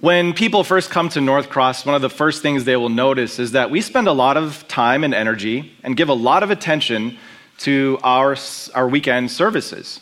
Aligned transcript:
When 0.00 0.32
people 0.32 0.64
first 0.64 0.88
come 0.88 1.10
to 1.10 1.20
North 1.20 1.50
Cross, 1.50 1.84
one 1.84 1.94
of 1.94 2.00
the 2.00 2.08
first 2.08 2.40
things 2.40 2.64
they 2.64 2.76
will 2.76 2.88
notice 2.88 3.38
is 3.38 3.52
that 3.52 3.70
we 3.70 3.82
spend 3.82 4.08
a 4.08 4.12
lot 4.12 4.38
of 4.38 4.66
time 4.66 5.04
and 5.04 5.12
energy 5.12 5.74
and 5.82 5.94
give 5.94 6.08
a 6.08 6.14
lot 6.14 6.42
of 6.42 6.50
attention 6.50 7.18
to 7.58 7.98
our, 8.02 8.34
our 8.74 8.88
weekend 8.88 9.30
services. 9.30 10.00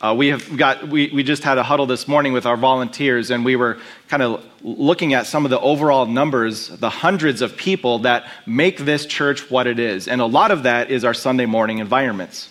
Uh, 0.00 0.12
we 0.18 0.26
have 0.28 0.56
got 0.56 0.88
we, 0.88 1.10
we 1.14 1.22
just 1.22 1.44
had 1.44 1.56
a 1.56 1.62
huddle 1.62 1.86
this 1.86 2.08
morning 2.08 2.32
with 2.32 2.46
our 2.46 2.56
volunteers 2.56 3.30
and 3.30 3.44
we 3.44 3.54
were 3.54 3.78
kind 4.08 4.24
of 4.24 4.44
looking 4.62 5.14
at 5.14 5.24
some 5.24 5.44
of 5.44 5.50
the 5.50 5.60
overall 5.60 6.06
numbers 6.06 6.68
the 6.68 6.90
hundreds 6.90 7.40
of 7.40 7.56
people 7.56 8.00
that 8.00 8.28
make 8.44 8.78
this 8.78 9.06
church 9.06 9.50
what 9.50 9.66
it 9.66 9.80
is 9.80 10.06
and 10.06 10.20
a 10.20 10.26
lot 10.26 10.52
of 10.52 10.62
that 10.62 10.88
is 10.92 11.04
our 11.04 11.14
sunday 11.14 11.46
morning 11.46 11.78
environments 11.78 12.48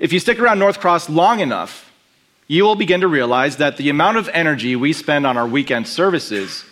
if 0.00 0.12
you 0.12 0.18
stick 0.18 0.40
around 0.40 0.58
north 0.58 0.80
cross 0.80 1.08
long 1.08 1.38
enough 1.38 1.92
you 2.46 2.64
will 2.64 2.74
begin 2.74 3.00
to 3.00 3.08
realize 3.08 3.56
that 3.56 3.76
the 3.76 3.88
amount 3.88 4.18
of 4.18 4.28
energy 4.32 4.76
we 4.76 4.92
spend 4.92 5.26
on 5.26 5.36
our 5.36 5.46
weekend 5.46 5.88
services 5.88 6.64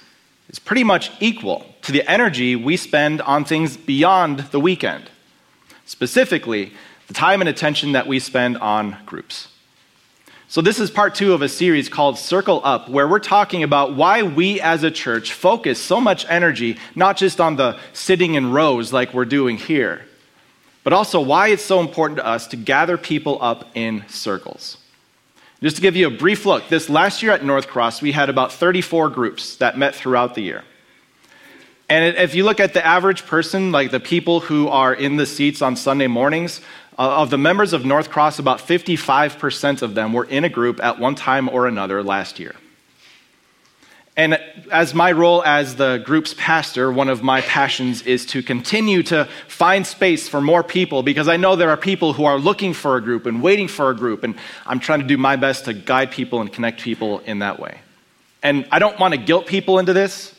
is 0.51 0.59
pretty 0.59 0.85
much 0.85 1.11
equal 1.19 1.65
to 1.83 1.93
the 1.93 2.09
energy 2.11 2.55
we 2.55 2.77
spend 2.77 3.23
on 3.23 3.45
things 3.45 3.77
beyond 3.77 4.41
the 4.51 4.61
weekend. 4.61 5.09
Specifically, 5.87 6.73
the 7.09 7.15
time 7.15 7.41
and 7.41 7.49
attention 7.49 7.93
that 7.93 8.07
we 8.07 8.19
spend 8.19 8.59
on 8.59 8.99
groups. 9.07 9.49
So, 10.49 10.61
this 10.61 10.79
is 10.79 10.91
part 10.91 11.15
two 11.15 11.33
of 11.33 11.41
a 11.41 11.49
series 11.49 11.89
called 11.89 12.19
Circle 12.19 12.61
Up, 12.63 12.91
where 12.91 13.09
we're 13.09 13.19
talking 13.19 13.63
about 13.63 13.97
why 13.97 14.23
we 14.23 14.61
as 14.61 14.83
a 14.83 14.91
church 14.91 15.33
focus 15.33 15.81
so 15.81 15.99
much 15.99 16.27
energy 16.29 16.77
not 16.95 17.17
just 17.17 17.41
on 17.41 17.57
the 17.57 17.79
sitting 17.95 18.35
in 18.35 18.53
rows 18.53 18.93
like 18.93 19.15
we're 19.15 19.25
doing 19.25 19.57
here, 19.57 20.03
but 20.85 20.93
also 20.93 21.23
why 21.23 21.49
it's 21.49 21.65
so 21.65 21.81
important 21.81 22.19
to 22.19 22.27
us 22.27 22.47
to 22.49 22.57
gather 22.57 22.99
people 22.99 23.39
up 23.41 23.71
in 23.75 24.05
circles. 24.09 24.77
Just 25.63 25.77
to 25.77 25.83
give 25.83 25.95
you 25.95 26.09
a 26.09 26.11
brief 26.11 26.45
look, 26.45 26.69
this 26.69 26.91
last 26.91 27.23
year 27.23 27.31
at 27.31 27.45
North 27.45 27.69
Cross, 27.69 28.03
we 28.03 28.11
had 28.11 28.29
about 28.29 28.53
34 28.53 29.09
groups 29.11 29.55
that 29.57 29.79
met 29.79 29.95
throughout 29.95 30.35
the 30.35 30.43
year. 30.43 30.65
And 31.89 32.17
if 32.17 32.35
you 32.35 32.43
look 32.43 32.59
at 32.59 32.75
the 32.75 32.85
average 32.85 33.27
person, 33.27 33.71
like 33.71 33.93
the 33.93 34.01
people 34.01 34.41
who 34.41 34.67
are 34.67 34.93
in 34.93 35.19
the 35.19 35.27
seats 35.27 35.63
on 35.63 35.77
Sunday 35.77 36.09
mornings, 36.09 36.61
uh, 36.99 37.21
of 37.23 37.31
the 37.31 37.39
members 37.39 37.73
of 37.73 37.85
North 37.85 38.11
Cross, 38.11 38.41
about 38.41 38.59
55% 38.59 39.83
of 39.83 39.95
them 39.95 40.13
were 40.13 40.25
in 40.25 40.43
a 40.43 40.49
group 40.49 40.83
at 40.83 40.99
one 40.99 41.15
time 41.15 41.49
or 41.49 41.69
another 41.69 42.03
last 42.03 42.41
year. 42.41 42.57
And 44.15 44.39
as 44.71 44.93
my 44.95 45.11
role 45.13 45.43
as 45.43 45.77
the 45.77 46.03
group's 46.05 46.35
pastor, 46.35 46.93
one 46.93 47.09
of 47.09 47.23
my 47.23 47.41
passions 47.41 48.03
is 48.03 48.27
to 48.27 48.43
continue 48.43 49.03
to 49.05 49.27
find 49.49 49.87
space 49.87 50.29
for 50.29 50.43
more 50.43 50.63
people 50.63 51.03
because 51.03 51.29
I 51.29 51.39
know 51.39 51.57
there 51.57 51.71
are 51.71 51.79
people 51.79 52.13
who 52.13 52.27
are 52.27 52.39
looking 52.39 52.75
for 52.75 52.97
a 52.97 53.01
group 53.01 53.25
and 53.25 53.43
waiting 53.43 53.69
for 53.69 53.89
a 53.89 53.97
group, 53.97 54.23
and 54.23 54.35
I'm 54.67 54.81
trying 54.81 55.01
to 55.01 55.07
do 55.07 55.17
my 55.17 55.37
best 55.37 55.65
to 55.65 55.73
guide 55.73 56.11
people 56.11 56.43
and 56.43 56.53
connect 56.53 56.83
people 56.83 57.21
in 57.21 57.39
that 57.39 57.59
way. 57.59 57.81
And 58.43 58.67
I 58.71 58.81
don't 58.81 58.99
want 58.99 59.15
to 59.15 59.19
guilt 59.19 59.47
people 59.47 59.79
into 59.79 59.95
this. 59.95 60.35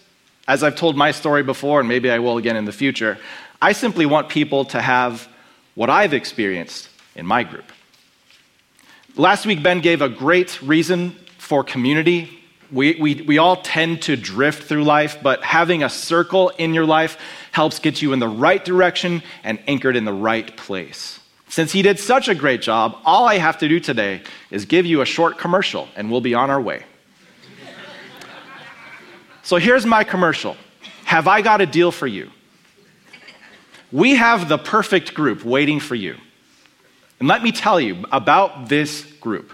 As 0.46 0.62
I've 0.62 0.76
told 0.76 0.98
my 0.98 1.12
story 1.12 1.42
before, 1.42 1.80
and 1.80 1.88
maybe 1.88 2.12
I 2.12 2.20
will 2.20 2.38
again 2.38 2.58
in 2.58 2.66
the 2.66 2.74
future, 2.74 3.18
I 3.62 3.72
simply 3.72 4.06
want 4.06 4.28
people 4.28 4.66
to 4.66 4.82
have 4.82 5.28
what 5.74 5.90
I've 5.90 6.14
experienced 6.14 6.90
in 7.16 7.26
my 7.26 7.44
group. 7.44 7.64
Last 9.16 9.46
week, 9.46 9.64
Ben 9.64 9.80
gave 9.80 10.02
a 10.02 10.10
great 10.10 10.62
reason 10.62 11.16
for 11.38 11.64
community 11.64 12.43
we, 12.74 12.96
we, 13.00 13.22
we 13.22 13.38
all 13.38 13.58
tend 13.58 14.02
to 14.04 14.16
drift 14.16 14.64
through 14.64 14.84
life, 14.84 15.20
but 15.22 15.44
having 15.44 15.84
a 15.84 15.90
circle 15.90 16.50
in 16.50 16.74
your 16.74 16.86
life 16.86 17.18
helps 17.52 17.78
get 17.78 18.02
you 18.02 18.14
in 18.14 18.20
the 18.20 18.28
right 18.28 18.64
direction 18.66 19.22
and 19.44 19.60
anchored 19.68 19.96
in 19.96 20.06
the 20.06 20.14
right 20.14 20.58
place. 20.58 21.20
Since 21.50 21.72
he 21.72 21.84
did 21.84 22.00
such 22.00 22.28
a 22.28 22.34
great 22.34 22.64
job, 22.64 22.98
all 23.06 23.26
I 23.26 23.38
have 23.38 23.60
to 23.60 23.68
do 23.68 23.80
today 23.80 24.24
is 24.50 24.66
give 24.66 24.88
you 24.88 25.02
a 25.02 25.06
short 25.06 25.38
commercial, 25.38 25.88
and 25.96 26.10
we'll 26.10 26.22
be 26.22 26.34
on 26.34 26.50
our 26.50 26.60
way. 26.60 26.84
so 29.44 29.58
here's 29.58 29.86
my 29.86 30.04
commercial 30.04 30.58
Have 31.06 31.28
I 31.28 31.44
got 31.44 31.62
a 31.62 31.68
deal 31.68 31.92
for 31.92 32.08
you? 32.08 32.32
We 33.92 34.16
have 34.16 34.50
the 34.50 34.58
perfect 34.58 35.14
group 35.14 35.46
waiting 35.46 35.80
for 35.80 35.94
you. 35.94 36.16
And 37.20 37.28
let 37.28 37.44
me 37.44 37.52
tell 37.52 37.80
you 37.80 38.04
about 38.12 38.68
this 38.68 39.04
group. 39.22 39.54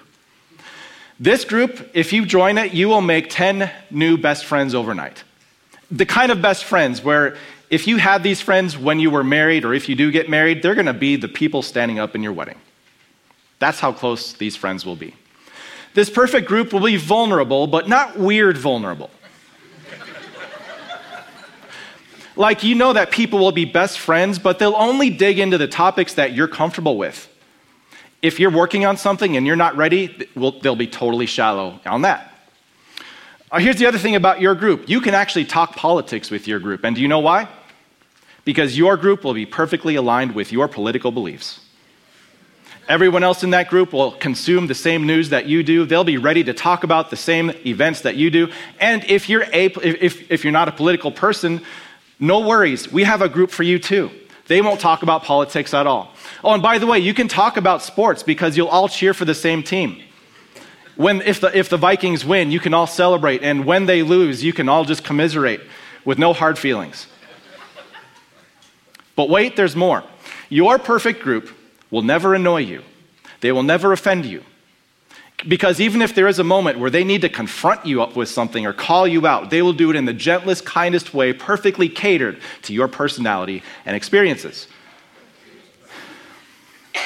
This 1.20 1.44
group, 1.44 1.90
if 1.94 2.14
you 2.14 2.26
join 2.26 2.58
it, 2.58 2.74
you 2.74 2.88
will 2.88 3.02
make 3.02 3.30
10 3.30 3.70
new 3.92 4.18
best 4.18 4.46
friends 4.46 4.74
overnight. 4.74 5.24
The 5.92 6.06
kind 6.06 6.32
of 6.32 6.42
best 6.42 6.64
friends 6.64 7.04
where 7.04 7.36
if 7.70 7.88
you 7.88 7.98
had 7.98 8.24
these 8.24 8.42
friends 8.42 8.78
when 8.78 9.00
you 9.00 9.12
were 9.12 9.24
married 9.24 9.66
or 9.66 9.74
if 9.74 9.90
you 9.90 9.96
do 9.96 10.12
get 10.12 10.30
married, 10.30 10.64
they're 10.64 10.76
going 10.76 10.86
to 10.86 10.94
be 10.94 11.18
the 11.18 11.28
people 11.28 11.62
standing 11.62 12.00
up 12.00 12.16
in 12.16 12.24
your 12.24 12.32
wedding. 12.34 12.58
That's 13.60 13.80
how 13.80 13.92
close 13.92 14.34
these 14.34 14.56
friends 14.56 14.86
will 14.86 14.96
be. 14.96 15.14
This 15.94 16.10
perfect 16.10 16.48
group 16.48 16.72
will 16.72 16.82
be 16.82 16.96
vulnerable, 16.96 17.68
but 17.68 17.90
not 17.90 18.18
weird 18.18 18.58
vulnerable. 18.58 19.10
like, 22.36 22.64
you 22.64 22.76
know 22.76 22.94
that 22.94 23.12
people 23.12 23.40
will 23.40 23.52
be 23.52 23.66
best 23.66 24.00
friends, 24.00 24.40
but 24.40 24.58
they'll 24.58 24.76
only 24.76 25.10
dig 25.10 25.38
into 25.38 25.58
the 25.58 25.68
topics 25.68 26.14
that 26.14 26.34
you're 26.34 26.48
comfortable 26.48 26.98
with. 26.98 27.29
If 28.22 28.40
you're 28.40 28.52
working 28.52 28.86
on 28.86 28.98
something 28.98 29.38
and 29.38 29.48
you're 29.48 29.56
not 29.56 29.78
ready, 29.78 30.28
they'll 30.36 30.76
be 30.76 30.88
totally 30.88 31.26
shallow 31.26 31.80
on 31.86 32.02
that. 32.02 32.34
Uh, 33.52 33.60
here's 33.60 33.78
the 33.78 33.86
other 33.86 33.98
thing 33.98 34.16
about 34.16 34.42
your 34.42 34.54
group 34.54 34.88
you 34.88 35.02
can 35.02 35.16
actually 35.16 35.46
talk 35.46 35.76
politics 35.76 36.30
with 36.30 36.48
your 36.48 36.60
group. 36.60 36.84
And 36.84 36.96
do 36.96 37.02
you 37.02 37.08
know 37.08 37.20
why? 37.20 37.48
Because 38.46 38.78
your 38.78 38.98
group 38.98 39.24
will 39.24 39.34
be 39.34 39.46
perfectly 39.46 39.96
aligned 39.96 40.36
with 40.36 40.52
your 40.52 40.68
political 40.68 41.12
beliefs. 41.12 41.62
Everyone 42.88 43.24
else 43.24 43.44
in 43.44 43.52
that 43.52 43.70
group 43.70 43.94
will 43.94 44.14
consume 44.14 44.66
the 44.66 44.74
same 44.74 45.06
news 45.06 45.30
that 45.30 45.46
you 45.46 45.62
do. 45.62 45.86
They'll 45.86 46.04
be 46.04 46.18
ready 46.18 46.44
to 46.46 46.54
talk 46.54 46.84
about 46.84 47.12
the 47.12 47.16
same 47.16 47.52
events 47.64 48.02
that 48.02 48.16
you 48.16 48.32
do. 48.32 48.52
And 48.80 49.04
if 49.06 49.30
you're, 49.30 49.44
a, 49.44 49.66
if, 49.66 50.32
if 50.32 50.44
you're 50.44 50.52
not 50.52 50.68
a 50.68 50.72
political 50.72 51.12
person, 51.12 51.62
no 52.20 52.40
worries. 52.40 52.92
We 52.92 53.04
have 53.04 53.22
a 53.22 53.30
group 53.30 53.52
for 53.52 53.62
you 53.62 53.78
too. 53.78 54.10
They 54.50 54.64
won't 54.64 54.80
talk 54.80 55.04
about 55.04 55.24
politics 55.24 55.76
at 55.76 55.86
all. 55.86 56.12
Oh, 56.44 56.54
and 56.54 56.64
by 56.64 56.80
the 56.80 56.88
way, 56.88 56.98
you 56.98 57.14
can 57.14 57.28
talk 57.28 57.56
about 57.56 57.84
sports 57.84 58.24
because 58.24 58.58
you'll 58.58 58.68
all 58.68 58.90
cheer 58.90 59.14
for 59.14 59.24
the 59.24 59.36
same 59.36 59.62
team. 59.62 60.02
When, 60.96 61.22
if, 61.22 61.40
the, 61.40 61.56
if 61.56 61.70
the 61.70 61.78
Vikings 61.78 62.26
win, 62.26 62.50
you 62.50 62.60
can 62.60 62.74
all 62.74 62.88
celebrate. 62.88 63.44
And 63.44 63.64
when 63.64 63.86
they 63.86 64.02
lose, 64.02 64.44
you 64.44 64.52
can 64.52 64.68
all 64.68 64.86
just 64.86 65.04
commiserate 65.04 65.62
with 66.04 66.18
no 66.18 66.34
hard 66.34 66.58
feelings. 66.58 67.06
But 69.16 69.30
wait, 69.30 69.56
there's 69.56 69.76
more. 69.76 70.04
Your 70.50 70.80
perfect 70.80 71.22
group 71.22 71.56
will 71.92 72.02
never 72.02 72.34
annoy 72.34 72.62
you, 72.62 72.82
they 73.42 73.52
will 73.52 73.64
never 73.64 73.94
offend 73.94 74.26
you. 74.26 74.44
Because 75.48 75.80
even 75.80 76.02
if 76.02 76.14
there 76.16 76.28
is 76.28 76.40
a 76.40 76.44
moment 76.44 76.80
where 76.80 76.90
they 76.90 77.04
need 77.06 77.22
to 77.22 77.30
confront 77.30 77.86
you 77.86 78.02
up 78.02 78.16
with 78.16 78.28
something 78.28 78.66
or 78.66 78.74
call 78.74 79.08
you 79.08 79.26
out, 79.26 79.50
they 79.50 79.62
will 79.62 79.74
do 79.74 79.90
it 79.90 79.96
in 79.96 80.06
the 80.06 80.14
gentlest, 80.14 80.66
kindest 80.66 81.14
way, 81.14 81.32
perfectly 81.32 81.88
catered 81.88 82.40
to 82.64 82.74
your 82.74 82.90
personality 82.90 83.64
and 83.86 83.96
experiences. 83.96 84.68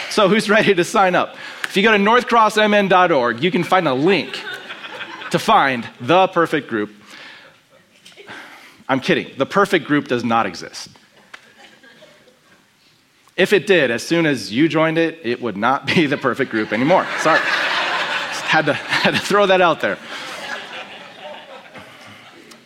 So, 0.10 0.30
who's 0.30 0.50
ready 0.50 0.74
to 0.74 0.84
sign 0.84 1.14
up? 1.14 1.36
If 1.66 1.78
you 1.78 1.84
go 1.84 1.92
to 1.92 1.98
northcrossmn.org, 1.98 3.44
you 3.44 3.52
can 3.52 3.64
find 3.64 3.88
a 3.88 3.94
link 3.94 4.40
to 5.32 5.40
find 5.40 5.88
the 6.02 6.28
perfect 6.28 6.68
group. 6.68 6.92
I'm 8.90 9.00
kidding. 9.00 9.32
The 9.38 9.46
perfect 9.46 9.86
group 9.86 10.08
does 10.08 10.24
not 10.24 10.46
exist. 10.46 10.90
If 13.36 13.54
it 13.54 13.66
did, 13.66 13.90
as 13.90 14.04
soon 14.04 14.26
as 14.26 14.54
you 14.54 14.70
joined 14.70 14.98
it, 14.98 15.20
it 15.24 15.42
would 15.42 15.58
not 15.58 15.86
be 15.88 16.06
the 16.06 16.18
perfect 16.18 16.52
group 16.52 16.74
anymore. 16.74 17.08
Sorry. 17.20 17.40
Had 18.54 18.68
to, 18.68 18.74
had 18.74 19.16
to 19.16 19.20
throw 19.20 19.48
that 19.48 19.62
out 19.62 19.82
there. 19.82 19.98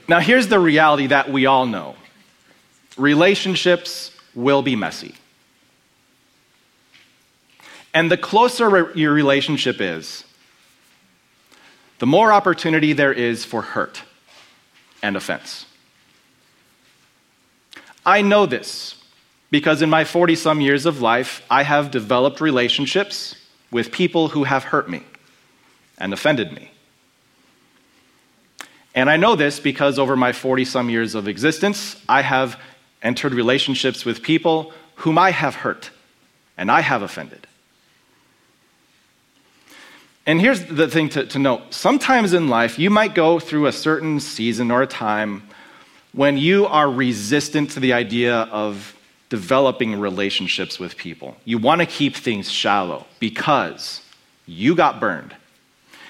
Now, 0.10 0.20
here's 0.20 0.50
the 0.50 0.60
reality 0.60 1.08
that 1.08 1.32
we 1.32 1.46
all 1.46 1.66
know 1.66 1.96
relationships 2.98 4.12
will 4.36 4.62
be 4.62 4.76
messy. 4.76 5.16
And 7.94 8.12
the 8.12 8.18
closer 8.18 8.92
your 8.98 9.14
relationship 9.14 9.80
is, 9.80 10.26
the 12.00 12.06
more 12.06 12.34
opportunity 12.34 12.92
there 12.92 13.14
is 13.14 13.46
for 13.46 13.62
hurt 13.62 14.04
and 15.02 15.16
offense. 15.16 15.68
I 18.06 18.22
know 18.24 18.46
this 18.46 19.02
because 19.52 19.82
in 19.82 19.90
my 19.90 20.04
40 20.04 20.36
some 20.36 20.60
years 20.60 20.86
of 20.86 21.02
life, 21.02 21.46
I 21.50 21.64
have 21.64 21.92
developed 21.92 22.42
relationships 22.42 23.36
with 23.72 23.94
people 23.94 24.28
who 24.28 24.44
have 24.44 24.66
hurt 24.66 24.90
me 24.90 25.04
and 25.98 26.14
offended 26.14 26.52
me. 26.52 26.72
And 28.96 29.10
I 29.10 29.18
know 29.18 29.36
this 29.36 29.60
because 29.60 30.00
over 30.00 30.16
my 30.16 30.32
40 30.32 30.66
some 30.66 30.90
years 30.90 31.14
of 31.14 31.28
existence, 31.28 32.02
I 32.10 32.22
have 32.22 32.60
entered 33.04 33.34
relationships 33.34 34.06
with 34.06 34.24
people 34.24 34.74
whom 34.96 35.18
I 35.18 35.32
have 35.32 35.56
hurt 35.56 35.92
and 36.58 36.72
I 36.72 36.82
have 36.82 37.04
offended. 37.04 37.46
And 40.26 40.42
here's 40.42 40.66
the 40.66 40.88
thing 40.90 41.10
to, 41.10 41.26
to 41.28 41.40
note 41.40 41.74
sometimes 41.74 42.34
in 42.34 42.50
life, 42.50 42.78
you 42.78 42.90
might 42.90 43.16
go 43.16 43.40
through 43.40 43.68
a 43.68 43.72
certain 43.72 44.20
season 44.20 44.72
or 44.72 44.82
a 44.82 44.88
time 44.88 45.44
when 46.12 46.38
you 46.38 46.66
are 46.66 46.90
resistant 46.92 47.72
to 47.72 47.80
the 47.80 47.94
idea 47.94 48.36
of 48.36 48.96
developing 49.30 50.00
relationships 50.00 50.80
with 50.80 50.98
people. 50.98 51.38
You 51.46 51.60
want 51.60 51.82
to 51.82 51.88
keep 51.88 52.16
things 52.16 52.52
shallow 52.52 53.06
because 53.20 54.02
you 54.46 54.76
got 54.76 55.00
burned. 55.00 55.36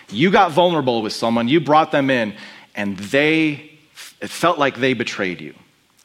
You 0.10 0.32
got 0.32 0.52
vulnerable 0.52 1.02
with 1.02 1.14
someone, 1.14 1.48
you 1.48 1.60
brought 1.60 1.92
them 1.92 2.10
in, 2.10 2.34
and 2.76 2.98
they, 2.98 3.72
it 4.22 4.30
felt 4.30 4.58
like 4.58 4.78
they 4.78 4.94
betrayed 4.94 5.42
you. 5.42 5.54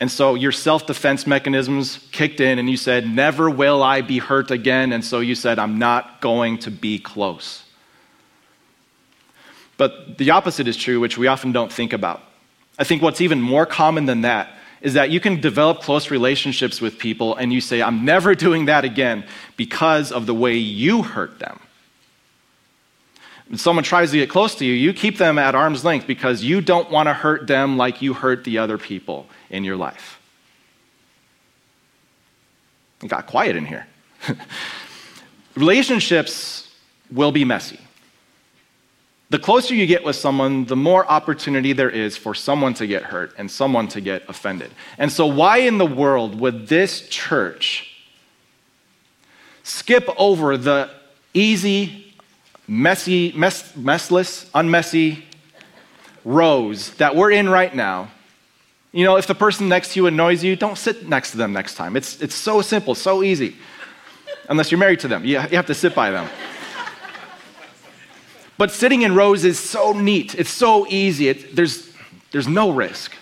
And 0.01 0.11
so 0.11 0.35
your 0.35 0.51
self 0.51 0.87
defense 0.87 1.29
mechanisms 1.29 2.09
kicked 2.11 2.41
in, 2.41 2.59
and 2.59 2.69
you 2.69 2.77
said, 2.77 3.07
Never 3.07 3.49
will 3.49 3.83
I 3.83 4.01
be 4.01 4.19
hurt 4.19 4.51
again. 4.51 4.93
And 4.93 5.05
so 5.05 5.21
you 5.21 5.37
said, 5.37 5.61
I'm 5.61 5.79
not 5.79 6.21
going 6.21 6.59
to 6.59 6.73
be 6.73 6.99
close. 6.99 7.63
But 9.77 10.19
the 10.19 10.31
opposite 10.31 10.67
is 10.67 10.77
true, 10.77 10.99
which 10.99 11.17
we 11.17 11.29
often 11.29 11.53
don't 11.53 11.73
think 11.73 11.93
about. 11.93 12.21
I 12.79 12.85
think 12.85 13.01
what's 13.01 13.21
even 13.21 13.41
more 13.41 13.67
common 13.67 14.07
than 14.07 14.23
that 14.23 14.51
is 14.81 14.95
that 14.95 15.11
you 15.11 15.21
can 15.21 15.41
develop 15.41 15.81
close 15.81 16.11
relationships 16.11 16.81
with 16.81 16.99
people 16.99 17.37
and 17.37 17.53
you 17.53 17.61
say, 17.61 17.81
I'm 17.81 18.05
never 18.05 18.35
doing 18.47 18.65
that 18.67 18.85
again 18.85 19.25
because 19.57 20.11
of 20.11 20.27
the 20.27 20.35
way 20.35 20.57
you 20.57 21.03
hurt 21.03 21.39
them. 21.39 21.61
When 23.49 23.59
someone 23.59 23.85
tries 23.85 24.11
to 24.13 24.17
get 24.17 24.31
close 24.31 24.55
to 24.57 24.65
you, 24.65 24.73
you 24.73 24.93
keep 24.93 25.19
them 25.19 25.39
at 25.39 25.55
arm's 25.55 25.85
length 25.85 26.07
because 26.07 26.43
you 26.43 26.61
don't 26.61 26.91
want 26.91 27.09
to 27.09 27.13
hurt 27.13 27.47
them 27.47 27.77
like 27.77 28.01
you 28.01 28.15
hurt 28.15 28.45
the 28.45 28.59
other 28.59 28.79
people 28.79 29.27
in 29.51 29.65
your 29.65 29.77
life. 29.77 30.21
It 33.03 33.09
got 33.09 33.27
quiet 33.27 33.57
in 33.57 33.67
here. 33.67 33.87
Relationships 35.57 36.75
will 37.11 37.33
be 37.33 37.45
messy. 37.45 37.81
The 39.33 39.39
closer 39.39 39.75
you 39.75 39.87
get 39.87 40.05
with 40.05 40.17
someone, 40.17 40.67
the 40.67 40.77
more 40.77 41.07
opportunity 41.07 41.73
there 41.73 41.89
is 41.89 42.19
for 42.19 42.35
someone 42.35 42.75
to 42.75 42.87
get 42.87 43.03
hurt 43.03 43.33
and 43.39 43.51
someone 43.51 43.89
to 43.89 44.01
get 44.03 44.29
offended. 44.29 44.71
And 44.99 45.11
so, 45.11 45.27
why 45.27 45.59
in 45.59 45.79
the 45.79 45.87
world 45.87 46.39
would 46.39 46.69
this 46.69 47.09
church 47.09 47.93
skip 49.63 50.07
over 50.19 50.59
the 50.59 50.91
easy, 51.33 52.12
messy, 52.67 53.33
mess, 53.33 53.73
messless, 53.73 54.51
unmessy 54.51 55.23
rows 56.25 56.91
that 56.95 57.17
we're 57.17 57.31
in 57.31 57.49
right 57.49 57.75
now? 57.75 58.11
You 58.93 59.05
know, 59.05 59.17
if 59.17 59.27
the 59.27 59.35
person 59.35 59.69
next 59.69 59.95
to 59.95 60.01
you 60.01 60.07
annoys 60.07 60.45
you, 60.45 60.55
don't 60.55 60.77
sit 60.77 61.09
next 61.09 61.31
to 61.31 61.39
them 61.39 61.53
next 61.53 61.75
time. 61.75 61.97
It's, 61.97 62.21
it's 62.21 62.35
so 62.35 62.61
simple, 62.61 62.95
so 62.95 63.23
easy. 63.23 63.57
Unless 64.49 64.71
you're 64.71 64.79
married 64.79 65.01
to 65.01 65.09
them, 65.09 65.25
you, 65.25 65.41
you 65.41 65.57
have 65.57 65.67
to 65.67 65.75
sit 65.75 65.95
by 65.95 66.11
them. 66.11 66.29
But 68.59 68.71
sitting 68.71 69.03
in 69.03 69.15
rows 69.15 69.45
is 69.45 69.59
so 69.59 69.93
neat, 69.93 70.35
it's 70.35 70.51
so 70.51 70.87
easy, 70.89 71.29
it, 71.29 71.57
there's, 71.57 71.93
there's 72.33 72.47
no 72.47 72.71
risk. 72.71 73.13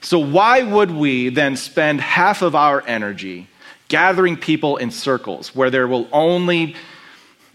So, 0.00 0.18
why 0.18 0.62
would 0.62 0.90
we 0.90 1.28
then 1.28 1.56
spend 1.56 2.00
half 2.00 2.40
of 2.40 2.54
our 2.54 2.82
energy 2.86 3.48
gathering 3.88 4.36
people 4.36 4.78
in 4.78 4.90
circles 4.90 5.54
where 5.54 5.68
there 5.68 5.86
will 5.86 6.08
only 6.12 6.76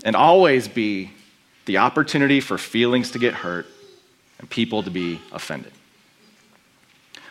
and 0.06 0.16
always 0.16 0.70
be 0.70 1.12
the 1.66 1.80
opportunity 1.80 2.40
for 2.40 2.58
feelings 2.58 3.12
to 3.12 3.20
get 3.20 3.34
hurt 3.34 3.66
and 4.40 4.50
people 4.50 4.84
to 4.84 4.90
be 4.90 5.20
offended? 5.34 5.74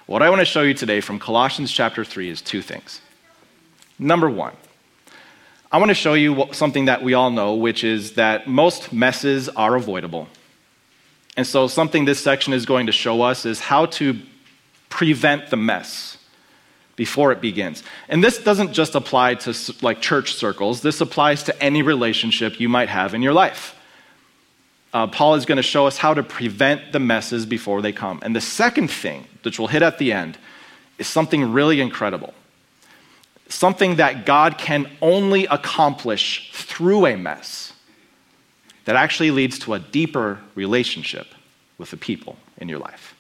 What 0.07 0.21
I 0.21 0.29
want 0.29 0.41
to 0.41 0.45
show 0.45 0.61
you 0.61 0.75
today 0.75 1.01
from 1.01 1.19
Colossians 1.19 1.73
chapter 1.73 2.05
3 2.05 2.29
is 2.29 2.43
two 2.43 2.61
things. 2.61 3.01
Number 3.99 4.29
one, 4.29 4.53
I 5.73 5.79
want 5.79 5.89
to 5.89 5.95
show 5.95 6.13
you 6.15 6.49
something 6.53 6.85
that 6.85 7.03
we 7.03 7.15
all 7.15 7.31
know, 7.31 7.55
which 7.55 7.85
is 7.85 8.13
that 8.15 8.47
most 8.47 8.93
messes 8.93 9.49
are 9.49 9.77
avoidable. 9.77 10.29
And 11.37 11.47
so, 11.47 11.67
something 11.69 12.05
this 12.05 12.23
section 12.23 12.53
is 12.53 12.67
going 12.67 12.87
to 12.87 12.93
show 12.93 13.23
us 13.23 13.47
is 13.47 13.61
how 13.61 13.87
to 13.87 14.21
prevent 14.89 15.51
the 15.51 15.57
mess 15.57 16.19
before 16.97 17.33
it 17.33 17.41
begins. 17.41 17.83
And 18.09 18.23
this 18.23 18.39
doesn't 18.39 18.73
just 18.73 18.95
apply 18.95 19.35
to 19.37 19.55
like 19.83 20.01
church 20.01 20.35
circles, 20.35 20.83
this 20.83 21.01
applies 21.01 21.43
to 21.45 21.63
any 21.63 21.83
relationship 21.83 22.61
you 22.61 22.69
might 22.69 22.89
have 22.89 23.15
in 23.15 23.23
your 23.23 23.33
life. 23.33 23.77
Uh, 24.93 25.09
Paul 25.09 25.35
is 25.35 25.45
going 25.45 25.57
to 25.57 25.63
show 25.63 25.87
us 25.87 25.99
how 25.99 26.15
to 26.15 26.23
prevent 26.23 26.93
the 26.93 27.01
messes 27.01 27.47
before 27.47 27.83
they 27.83 27.93
come. 27.93 28.21
And 28.23 28.35
the 28.35 28.41
second 28.41 28.89
thing, 28.89 29.27
which 29.43 29.59
we'll 29.59 29.67
hit 29.67 29.83
at 29.83 29.99
the 29.99 30.13
end, 30.13 30.39
is 30.99 31.09
something 31.09 31.53
really 31.53 31.81
incredible 31.81 32.33
something 33.49 33.97
that 33.97 34.27
God 34.27 34.59
can 34.59 34.91
only 35.01 35.47
accomplish 35.47 36.51
through 36.53 37.07
a 37.07 37.17
mess 37.17 37.73
that 38.85 38.97
actually 38.97 39.31
leads 39.31 39.59
to 39.61 39.75
a 39.75 39.79
deeper 39.79 40.41
relationship 40.55 41.27
with 41.79 41.91
the 41.91 41.97
people 41.97 42.37
in 42.59 42.69
your 42.69 42.79
life. 42.79 43.15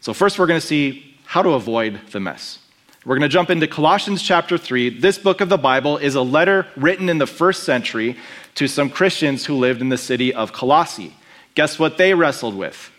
So, 0.00 0.12
first, 0.12 0.38
we're 0.38 0.46
going 0.46 0.60
to 0.60 0.66
see 0.66 1.13
how 1.24 1.42
to 1.42 1.50
avoid 1.50 2.00
the 2.12 2.20
mess. 2.20 2.58
We're 3.04 3.16
going 3.16 3.28
to 3.28 3.32
jump 3.32 3.50
into 3.50 3.66
Colossians 3.66 4.22
chapter 4.22 4.56
3. 4.56 5.00
This 5.00 5.18
book 5.18 5.40
of 5.40 5.48
the 5.48 5.58
Bible 5.58 5.98
is 5.98 6.14
a 6.14 6.22
letter 6.22 6.66
written 6.76 7.08
in 7.08 7.18
the 7.18 7.26
first 7.26 7.64
century 7.64 8.16
to 8.54 8.66
some 8.66 8.88
Christians 8.88 9.44
who 9.44 9.56
lived 9.56 9.80
in 9.80 9.90
the 9.90 9.98
city 9.98 10.32
of 10.32 10.52
Colossae. 10.52 11.14
Guess 11.54 11.78
what 11.78 11.98
they 11.98 12.14
wrestled 12.14 12.56
with? 12.56 12.90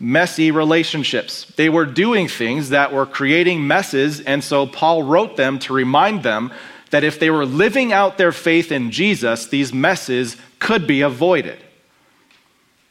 messy 0.00 0.50
relationships. 0.50 1.46
They 1.56 1.68
were 1.68 1.86
doing 1.86 2.28
things 2.28 2.70
that 2.70 2.92
were 2.92 3.06
creating 3.06 3.66
messes, 3.66 4.20
and 4.20 4.42
so 4.42 4.66
Paul 4.66 5.02
wrote 5.02 5.36
them 5.36 5.58
to 5.60 5.72
remind 5.72 6.22
them 6.22 6.52
that 6.90 7.04
if 7.04 7.18
they 7.18 7.30
were 7.30 7.46
living 7.46 7.92
out 7.92 8.18
their 8.18 8.32
faith 8.32 8.70
in 8.70 8.90
Jesus, 8.90 9.46
these 9.46 9.72
messes 9.72 10.36
could 10.58 10.86
be 10.86 11.00
avoided. 11.00 11.58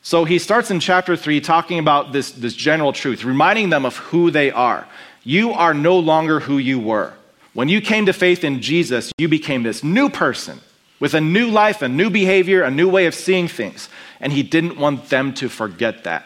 So 0.04 0.26
he 0.26 0.38
starts 0.38 0.70
in 0.70 0.80
chapter 0.80 1.16
3 1.16 1.42
talking 1.42 1.80
about 1.80 2.12
this, 2.12 2.32
this 2.32 2.54
general 2.54 2.94
truth, 2.94 3.24
reminding 3.24 3.70
them 3.70 3.86
of 3.86 3.98
who 3.98 4.30
they 4.30 4.52
are. 4.52 4.88
You 5.24 5.54
are 5.54 5.74
no 5.74 5.98
longer 5.98 6.40
who 6.40 6.60
you 6.60 6.80
were. 6.80 7.14
When 7.54 7.70
you 7.70 7.82
came 7.82 8.06
to 8.06 8.14
faith 8.14 8.44
in 8.44 8.62
Jesus, 8.62 9.12
you 9.18 9.28
became 9.28 9.64
this 9.64 9.84
new 9.84 10.10
person 10.10 10.60
with 11.00 11.14
a 11.14 11.22
new 11.22 11.50
life, 11.50 11.82
a 11.82 11.90
new 11.90 12.10
behavior, 12.10 12.64
a 12.64 12.72
new 12.72 12.90
way 12.90 13.06
of 13.08 13.16
seeing 13.16 13.48
things. 13.48 13.90
And 14.20 14.32
he 14.32 14.44
didn't 14.44 14.78
want 14.78 15.10
them 15.10 15.34
to 15.36 15.50
forget 15.50 16.04
that 16.04 16.26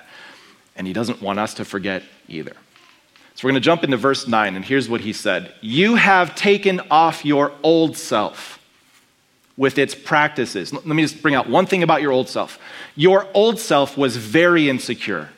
and 0.77 0.85
he 0.85 0.93
doesn't 0.93 1.21
want 1.21 1.39
us 1.39 1.55
to 1.55 1.65
forget 1.65 2.03
either. 2.29 2.53
So 3.35 3.45
we're 3.45 3.51
going 3.51 3.61
to 3.61 3.65
jump 3.65 3.83
into 3.83 3.97
verse 3.97 4.27
9, 4.27 4.55
and 4.55 4.63
here's 4.63 4.87
what 4.87 5.01
he 5.01 5.11
said 5.11 5.51
You 5.59 5.95
have 5.95 6.35
taken 6.35 6.79
off 6.89 7.25
your 7.25 7.51
old 7.63 7.97
self 7.97 8.56
with 9.57 9.79
its 9.79 9.95
practices. 9.95 10.71
Let 10.71 10.85
me 10.85 11.01
just 11.01 11.21
bring 11.21 11.35
out 11.35 11.49
one 11.49 11.65
thing 11.65 11.81
about 11.83 12.01
your 12.01 12.11
old 12.11 12.29
self. 12.29 12.59
Your 12.95 13.27
old 13.33 13.59
self 13.59 13.97
was 13.97 14.15
very 14.15 14.69
insecure. 14.69 15.29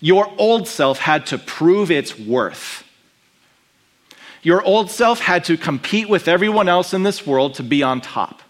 Your 0.00 0.32
old 0.38 0.68
self 0.68 1.00
had 1.00 1.26
to 1.26 1.38
prove 1.38 1.90
its 1.90 2.16
worth. 2.18 2.84
Your 4.42 4.62
old 4.62 4.90
self 4.90 5.18
had 5.18 5.44
to 5.44 5.56
compete 5.56 6.08
with 6.08 6.28
everyone 6.28 6.68
else 6.68 6.94
in 6.94 7.02
this 7.02 7.26
world 7.26 7.54
to 7.54 7.64
be 7.64 7.82
on 7.82 8.00
top. 8.00 8.42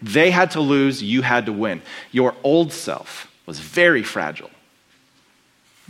They 0.00 0.30
had 0.30 0.50
to 0.52 0.60
lose, 0.60 1.02
you 1.02 1.22
had 1.22 1.46
to 1.46 1.52
win. 1.52 1.82
Your 2.12 2.34
old 2.42 2.72
self 2.72 3.30
was 3.44 3.60
very 3.60 4.02
fragile. 4.02 4.50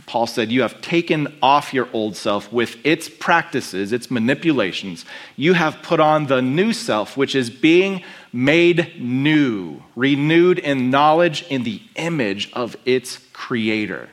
Paul 0.07 0.25
said, 0.25 0.51
You 0.51 0.61
have 0.61 0.81
taken 0.81 1.37
off 1.43 1.73
your 1.73 1.89
old 1.91 2.15
self 2.15 2.51
with 2.51 2.77
its 2.85 3.09
practices, 3.09 3.91
its 3.91 4.09
manipulations. 4.09 5.05
You 5.35 5.53
have 5.53 5.83
put 5.83 5.99
on 5.99 6.27
the 6.27 6.41
new 6.41 6.73
self, 6.73 7.17
which 7.17 7.35
is 7.35 7.49
being 7.49 8.03
made 8.31 8.93
new, 8.99 9.83
renewed 9.95 10.59
in 10.59 10.89
knowledge 10.89 11.45
in 11.49 11.63
the 11.63 11.81
image 11.97 12.51
of 12.53 12.77
its 12.85 13.19
creator. 13.33 14.09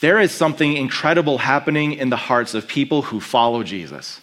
There 0.00 0.18
is 0.18 0.32
something 0.32 0.78
incredible 0.78 1.38
happening 1.38 1.92
in 1.92 2.08
the 2.08 2.16
hearts 2.16 2.54
of 2.54 2.66
people 2.66 3.02
who 3.02 3.20
follow 3.20 3.62
Jesus. 3.62 4.22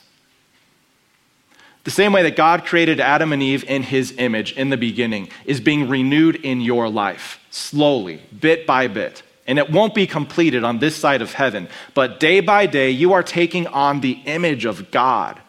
The 1.83 1.91
same 1.91 2.11
way 2.11 2.23
that 2.23 2.35
God 2.35 2.65
created 2.65 2.99
Adam 2.99 3.31
and 3.31 3.43
Eve 3.43 3.63
in 3.65 3.83
his 3.83 4.15
image 4.17 4.51
in 4.53 4.71
the 4.71 4.77
beginning 4.77 5.29
is 5.45 5.61
being 5.61 5.87
renewed 5.87 6.37
in 6.37 6.59
your 6.59 6.89
life, 6.89 7.39
slowly, 7.51 8.23
bit 8.37 8.65
by 8.65 8.87
bit. 8.87 9.21
And 9.47 9.57
it 9.57 9.71
won't 9.71 9.95
be 9.95 10.05
completed 10.05 10.63
on 10.65 10.79
this 10.79 10.95
side 10.95 11.21
of 11.21 11.33
heaven, 11.33 11.69
but 11.93 12.19
day 12.19 12.41
by 12.41 12.65
day, 12.65 12.91
you 12.91 13.13
are 13.13 13.23
taking 13.23 13.65
on 13.67 14.01
the 14.01 14.19
image 14.25 14.65
of 14.65 14.91
God 14.91 15.39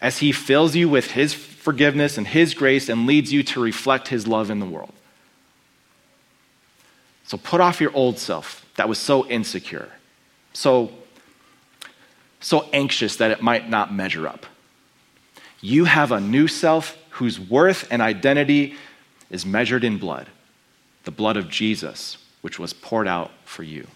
as 0.00 0.18
he 0.18 0.32
fills 0.32 0.76
you 0.76 0.88
with 0.88 1.10
his 1.10 1.34
forgiveness 1.34 2.16
and 2.16 2.26
his 2.26 2.54
grace 2.54 2.88
and 2.88 3.06
leads 3.06 3.32
you 3.32 3.42
to 3.42 3.60
reflect 3.60 4.08
his 4.08 4.26
love 4.26 4.50
in 4.50 4.60
the 4.60 4.66
world. 4.66 4.92
So 7.26 7.38
put 7.38 7.60
off 7.60 7.80
your 7.80 7.94
old 7.94 8.18
self 8.18 8.66
that 8.76 8.88
was 8.88 8.98
so 8.98 9.26
insecure, 9.26 9.88
so, 10.52 10.92
so 12.40 12.68
anxious 12.72 13.16
that 13.16 13.30
it 13.30 13.42
might 13.42 13.68
not 13.68 13.94
measure 13.94 14.26
up. 14.26 14.46
You 15.60 15.84
have 15.84 16.10
a 16.10 16.20
new 16.20 16.48
self 16.48 16.96
whose 17.10 17.38
worth 17.38 17.86
and 17.90 18.02
identity 18.02 18.74
is 19.30 19.46
measured 19.46 19.84
in 19.84 19.98
blood, 19.98 20.28
the 21.04 21.10
blood 21.10 21.36
of 21.36 21.48
Jesus, 21.48 22.16
which 22.42 22.58
was 22.58 22.72
poured 22.72 23.08
out 23.08 23.30
for 23.44 23.62
you. 23.62 23.86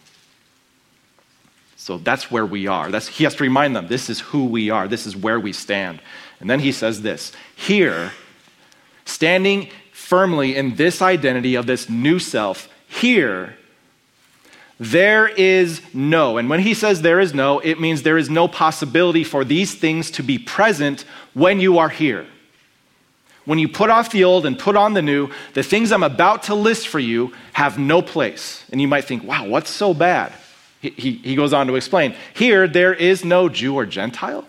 So 1.77 1.99
that's 1.99 2.31
where 2.31 2.47
we 2.47 2.67
are. 2.67 2.91
That's, 2.91 3.07
he 3.07 3.25
has 3.25 3.35
to 3.37 3.45
remind 3.45 3.77
them 3.77 3.87
this 3.87 4.09
is 4.09 4.21
who 4.21 4.47
we 4.47 4.71
are, 4.71 4.89
this 4.89 5.07
is 5.07 5.15
where 5.15 5.39
we 5.39 5.53
stand. 5.53 6.01
And 6.41 6.51
then 6.51 6.61
he 6.61 6.73
says 6.73 7.03
this 7.03 7.33
here, 7.55 8.13
standing 9.05 9.69
firmly 9.93 10.57
in 10.57 10.77
this 10.77 11.03
identity 11.03 11.55
of 11.55 11.67
this 11.67 11.89
new 11.89 12.19
self, 12.19 12.69
here 12.89 13.57
there 14.79 15.29
is 15.29 15.81
no. 15.95 16.37
And 16.37 16.51
when 16.51 16.61
he 16.61 16.75
says 16.75 17.03
there 17.03 17.21
is 17.21 17.33
no, 17.33 17.61
it 17.61 17.81
means 17.81 18.03
there 18.03 18.19
is 18.19 18.29
no 18.29 18.47
possibility 18.47 19.25
for 19.25 19.45
these 19.45 19.75
things 19.75 20.11
to 20.13 20.23
be 20.23 20.39
present 20.39 21.05
when 21.33 21.61
you 21.61 21.79
are 21.79 21.89
here. 21.89 22.27
When 23.47 23.59
you 23.59 23.69
put 23.69 23.91
off 23.91 24.11
the 24.11 24.25
old 24.25 24.45
and 24.45 24.59
put 24.59 24.77
on 24.77 24.93
the 24.93 25.03
new, 25.03 25.31
the 25.55 25.63
things 25.63 25.93
I'm 25.93 26.03
about 26.03 26.45
to 26.45 26.55
list 26.55 26.89
for 26.89 26.99
you 26.99 27.33
have 27.53 27.79
no 27.79 28.03
place. 28.03 28.65
And 28.71 28.81
you 28.81 28.89
might 28.89 29.05
think, 29.05 29.25
wow, 29.25 29.47
what's 29.47 29.71
so 29.71 29.95
bad? 29.95 30.33
He, 30.83 30.91
he, 30.91 31.13
he 31.13 31.35
goes 31.37 31.53
on 31.53 31.69
to 31.69 31.77
explain 31.77 32.15
here, 32.35 32.69
there 32.69 32.93
is 32.93 33.25
no 33.25 33.49
Jew 33.49 33.75
or 33.75 33.87
Gentile. 33.87 34.47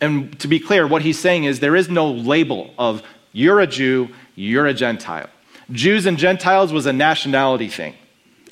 And 0.00 0.38
to 0.40 0.48
be 0.48 0.60
clear, 0.60 0.86
what 0.86 1.02
he's 1.02 1.18
saying 1.18 1.44
is 1.44 1.60
there 1.60 1.76
is 1.76 1.88
no 1.88 2.10
label 2.10 2.74
of 2.78 3.02
you're 3.32 3.60
a 3.60 3.66
Jew, 3.66 4.08
you're 4.34 4.66
a 4.66 4.74
Gentile. 4.74 5.30
Jews 5.70 6.04
and 6.04 6.18
Gentiles 6.18 6.72
was 6.72 6.86
a 6.86 6.92
nationality 6.92 7.68
thing. 7.68 7.94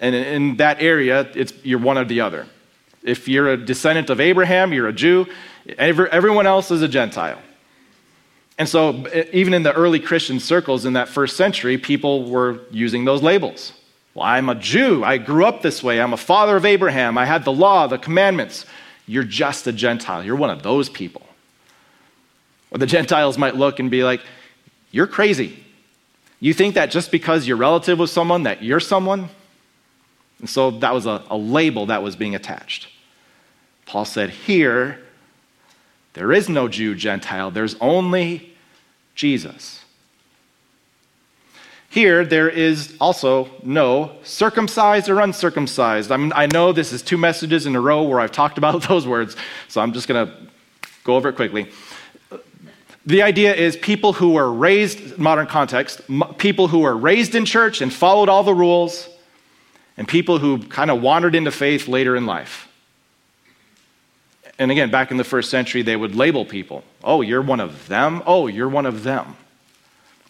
And 0.00 0.14
in 0.14 0.56
that 0.56 0.80
area, 0.80 1.28
it's, 1.34 1.52
you're 1.64 1.78
one 1.78 1.98
or 1.98 2.04
the 2.04 2.20
other. 2.20 2.46
If 3.02 3.28
you're 3.28 3.48
a 3.48 3.56
descendant 3.56 4.08
of 4.08 4.20
Abraham, 4.20 4.72
you're 4.72 4.88
a 4.88 4.92
Jew. 4.92 5.26
Every, 5.78 6.10
everyone 6.10 6.46
else 6.46 6.70
is 6.70 6.82
a 6.82 6.88
Gentile. 6.88 7.38
And 8.56 8.68
so, 8.68 9.04
even 9.32 9.52
in 9.52 9.64
the 9.64 9.73
early 9.73 9.99
Christian 9.99 10.38
circles 10.38 10.84
in 10.84 10.92
that 10.92 11.08
first 11.08 11.37
century, 11.37 11.76
people 11.76 12.30
were 12.30 12.61
using 12.70 13.04
those 13.04 13.23
labels. 13.23 13.73
Well, 14.14 14.25
I'm 14.25 14.49
a 14.49 14.54
Jew. 14.54 15.02
I 15.02 15.18
grew 15.18 15.44
up 15.44 15.62
this 15.62 15.82
way. 15.82 16.00
I'm 16.00 16.12
a 16.12 16.16
father 16.16 16.56
of 16.56 16.64
Abraham. 16.64 17.18
I 17.18 17.25
had 17.25 17.44
the 17.44 17.52
law, 17.52 17.88
the 17.88 17.99
commandments. 17.99 18.64
You're 19.06 19.25
just 19.25 19.66
a 19.66 19.73
Gentile. 19.73 20.25
You're 20.25 20.37
one 20.37 20.50
of 20.50 20.62
those 20.62 20.88
people. 20.88 21.26
Or 22.70 22.78
the 22.78 22.87
Gentiles 22.96 23.37
might 23.37 23.56
look 23.56 23.80
and 23.80 23.90
be 23.90 24.04
like, 24.04 24.20
You're 24.92 25.08
crazy. 25.08 25.64
You 26.38 26.54
think 26.54 26.75
that 26.75 26.90
just 26.90 27.11
because 27.11 27.49
you're 27.49 27.56
relative 27.56 27.99
with 27.99 28.11
someone, 28.11 28.44
that 28.44 28.62
you're 28.62 28.80
someone? 28.80 29.30
And 30.38 30.49
so 30.49 30.70
that 30.70 30.94
was 30.94 31.06
a, 31.06 31.25
a 31.30 31.37
label 31.37 31.87
that 31.87 32.02
was 32.02 32.16
being 32.16 32.34
attached. 32.34 32.88
Paul 33.87 34.04
said, 34.04 34.30
Here, 34.30 35.03
there 36.14 36.33
is 36.33 36.49
no 36.49 36.68
Jew, 36.68 36.94
Gentile, 36.94 37.50
there's 37.50 37.76
only 37.80 38.54
Jesus. 39.14 39.85
Here, 41.90 42.25
there 42.25 42.49
is 42.49 42.97
also 43.00 43.50
no 43.62 44.16
circumcised 44.25 45.09
or 45.09 45.21
uncircumcised. 45.21 46.11
I, 46.11 46.16
mean, 46.16 46.33
I 46.35 46.47
know 46.47 46.73
this 46.73 46.92
is 46.92 47.02
two 47.02 47.16
messages 47.16 47.66
in 47.66 47.76
a 47.76 47.80
row 47.80 48.02
where 48.02 48.18
I've 48.18 48.33
talked 48.33 48.59
about 48.59 48.83
those 48.88 49.06
words, 49.06 49.37
so 49.68 49.80
I'm 49.80 49.92
just 49.92 50.09
going 50.09 50.26
to 50.26 50.35
go 51.04 51.16
over 51.16 51.28
it 51.28 51.37
quickly. 51.37 51.71
The 53.06 53.23
idea 53.23 53.54
is 53.54 53.76
people 53.76 54.12
who 54.14 54.30
were 54.30 54.50
raised, 54.52 55.18
modern 55.18 55.47
context, 55.47 56.00
people 56.38 56.68
who 56.68 56.80
were 56.80 56.97
raised 56.97 57.35
in 57.35 57.44
church 57.44 57.80
and 57.80 57.92
followed 57.92 58.28
all 58.28 58.42
the 58.42 58.54
rules, 58.54 59.09
and 59.97 60.09
people 60.09 60.38
who 60.38 60.59
kind 60.59 60.90
of 60.90 61.02
wandered 61.02 61.35
into 61.35 61.50
faith 61.50 61.87
later 61.87 62.16
in 62.16 62.25
life 62.25 62.68
and 64.58 64.70
again, 64.70 64.90
back 64.90 65.11
in 65.11 65.16
the 65.16 65.25
first 65.25 65.50
century, 65.50 65.82
they 65.82 65.96
would 65.96 66.14
label 66.14 66.44
people. 66.44 66.84
Oh, 67.02 67.20
you're 67.23 67.42
one 67.42 67.61
of 67.61 67.88
them? 67.88 68.23
Oh, 68.26 68.46
you're 68.46 68.68
one 68.68 68.87
of 68.87 69.02
them. 69.02 69.37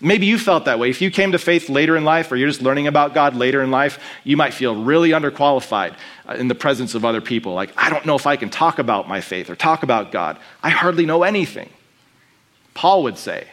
Maybe 0.00 0.26
you 0.26 0.38
felt 0.38 0.64
that 0.64 0.78
way. 0.78 0.90
If 0.90 1.00
you 1.00 1.10
came 1.10 1.32
to 1.32 1.38
faith 1.38 1.68
later 1.68 1.96
in 1.96 2.04
life 2.04 2.30
or 2.32 2.36
you're 2.36 2.48
just 2.48 2.62
learning 2.62 2.86
about 2.86 3.14
God 3.14 3.36
later 3.36 3.62
in 3.62 3.70
life, 3.70 3.98
you 4.24 4.36
might 4.36 4.52
feel 4.52 4.82
really 4.82 5.10
underqualified 5.10 5.94
uh, 6.28 6.34
in 6.34 6.48
the 6.48 6.54
presence 6.54 6.94
of 6.94 7.04
other 7.04 7.20
people. 7.20 7.54
Like, 7.54 7.72
I 7.76 7.90
don't 7.90 8.04
know 8.04 8.16
if 8.16 8.26
I 8.26 8.36
can 8.36 8.50
talk 8.50 8.78
about 8.78 9.08
my 9.08 9.20
faith 9.20 9.48
or 9.50 9.56
talk 9.56 9.82
about 9.82 10.10
God. 10.10 10.38
I 10.62 10.70
hardly 10.70 11.06
know 11.06 11.22
anything. 11.22 11.70
Paul 12.74 13.04
would 13.04 13.18
say, 13.18 13.46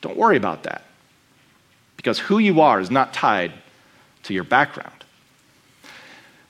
don't 0.00 0.16
worry 0.16 0.36
about 0.36 0.62
that 0.62 0.84
because 1.96 2.18
who 2.18 2.38
you 2.38 2.60
are 2.60 2.80
is 2.80 2.90
not 2.90 3.12
tied 3.12 3.52
to 4.22 4.34
your 4.34 4.44
background. 4.44 4.92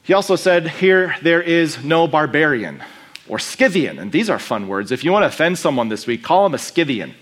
He 0.02 0.12
also 0.12 0.36
said, 0.36 0.68
Here 0.68 1.16
there 1.22 1.42
is 1.42 1.82
no 1.82 2.06
barbarian 2.06 2.82
or 3.28 3.38
Scythian. 3.38 3.98
And 3.98 4.12
these 4.12 4.30
are 4.30 4.38
fun 4.38 4.68
words. 4.68 4.92
If 4.92 5.04
you 5.04 5.12
want 5.12 5.24
to 5.24 5.28
offend 5.28 5.58
someone 5.58 5.88
this 5.88 6.06
week, 6.06 6.22
call 6.22 6.44
them 6.44 6.54
a 6.54 6.58
Scythian. 6.58 7.14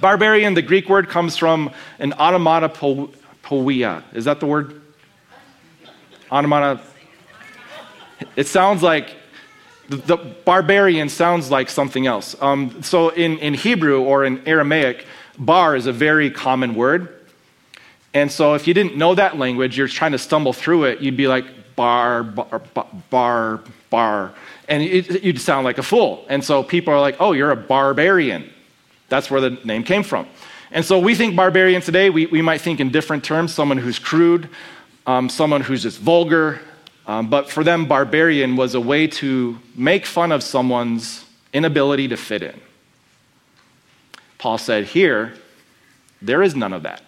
Barbarian, 0.00 0.54
the 0.54 0.62
Greek 0.62 0.88
word 0.88 1.08
comes 1.08 1.36
from 1.36 1.72
an 1.98 2.12
automata 2.14 2.66
onomatopoeia. 2.66 4.04
Is 4.12 4.26
that 4.26 4.40
the 4.40 4.46
word? 4.46 4.80
Onomata. 6.30 6.80
It 8.36 8.46
sounds 8.46 8.82
like 8.82 9.16
the 9.88 10.16
barbarian 10.16 11.08
sounds 11.08 11.50
like 11.50 11.70
something 11.70 12.06
else. 12.06 12.36
Um, 12.40 12.82
so 12.82 13.08
in, 13.08 13.38
in 13.38 13.54
Hebrew 13.54 14.02
or 14.02 14.24
in 14.24 14.46
Aramaic, 14.46 15.06
bar 15.38 15.74
is 15.76 15.86
a 15.86 15.92
very 15.92 16.30
common 16.30 16.74
word. 16.74 17.14
And 18.12 18.30
so 18.30 18.54
if 18.54 18.66
you 18.66 18.74
didn't 18.74 18.96
know 18.96 19.14
that 19.14 19.38
language, 19.38 19.78
you're 19.78 19.88
trying 19.88 20.12
to 20.12 20.18
stumble 20.18 20.52
through 20.52 20.84
it, 20.84 21.00
you'd 21.00 21.16
be 21.16 21.28
like, 21.28 21.46
bar, 21.76 22.22
bar, 22.22 22.60
bar, 23.10 23.60
bar. 23.90 24.32
And 24.68 24.82
it, 24.82 25.22
you'd 25.22 25.40
sound 25.40 25.64
like 25.64 25.78
a 25.78 25.82
fool. 25.82 26.24
And 26.28 26.44
so 26.44 26.62
people 26.62 26.92
are 26.92 27.00
like, 27.00 27.16
oh, 27.20 27.32
you're 27.32 27.50
a 27.50 27.56
barbarian. 27.56 28.50
That's 29.08 29.30
where 29.30 29.40
the 29.40 29.50
name 29.64 29.84
came 29.84 30.02
from. 30.02 30.26
And 30.70 30.84
so 30.84 30.98
we 30.98 31.14
think 31.14 31.34
barbarian 31.34 31.80
today, 31.80 32.10
we, 32.10 32.26
we 32.26 32.42
might 32.42 32.60
think 32.60 32.80
in 32.80 32.90
different 32.90 33.24
terms 33.24 33.54
someone 33.54 33.78
who's 33.78 33.98
crude, 33.98 34.50
um, 35.06 35.28
someone 35.28 35.62
who's 35.62 35.82
just 35.82 35.98
vulgar. 35.98 36.60
Um, 37.06 37.30
but 37.30 37.48
for 37.48 37.64
them, 37.64 37.86
barbarian 37.86 38.56
was 38.56 38.74
a 38.74 38.80
way 38.80 39.06
to 39.06 39.58
make 39.74 40.04
fun 40.04 40.30
of 40.30 40.42
someone's 40.42 41.24
inability 41.54 42.08
to 42.08 42.16
fit 42.16 42.42
in. 42.42 42.60
Paul 44.36 44.58
said, 44.58 44.84
here, 44.84 45.32
there 46.20 46.42
is 46.42 46.54
none 46.54 46.74
of 46.74 46.82
that. 46.82 47.02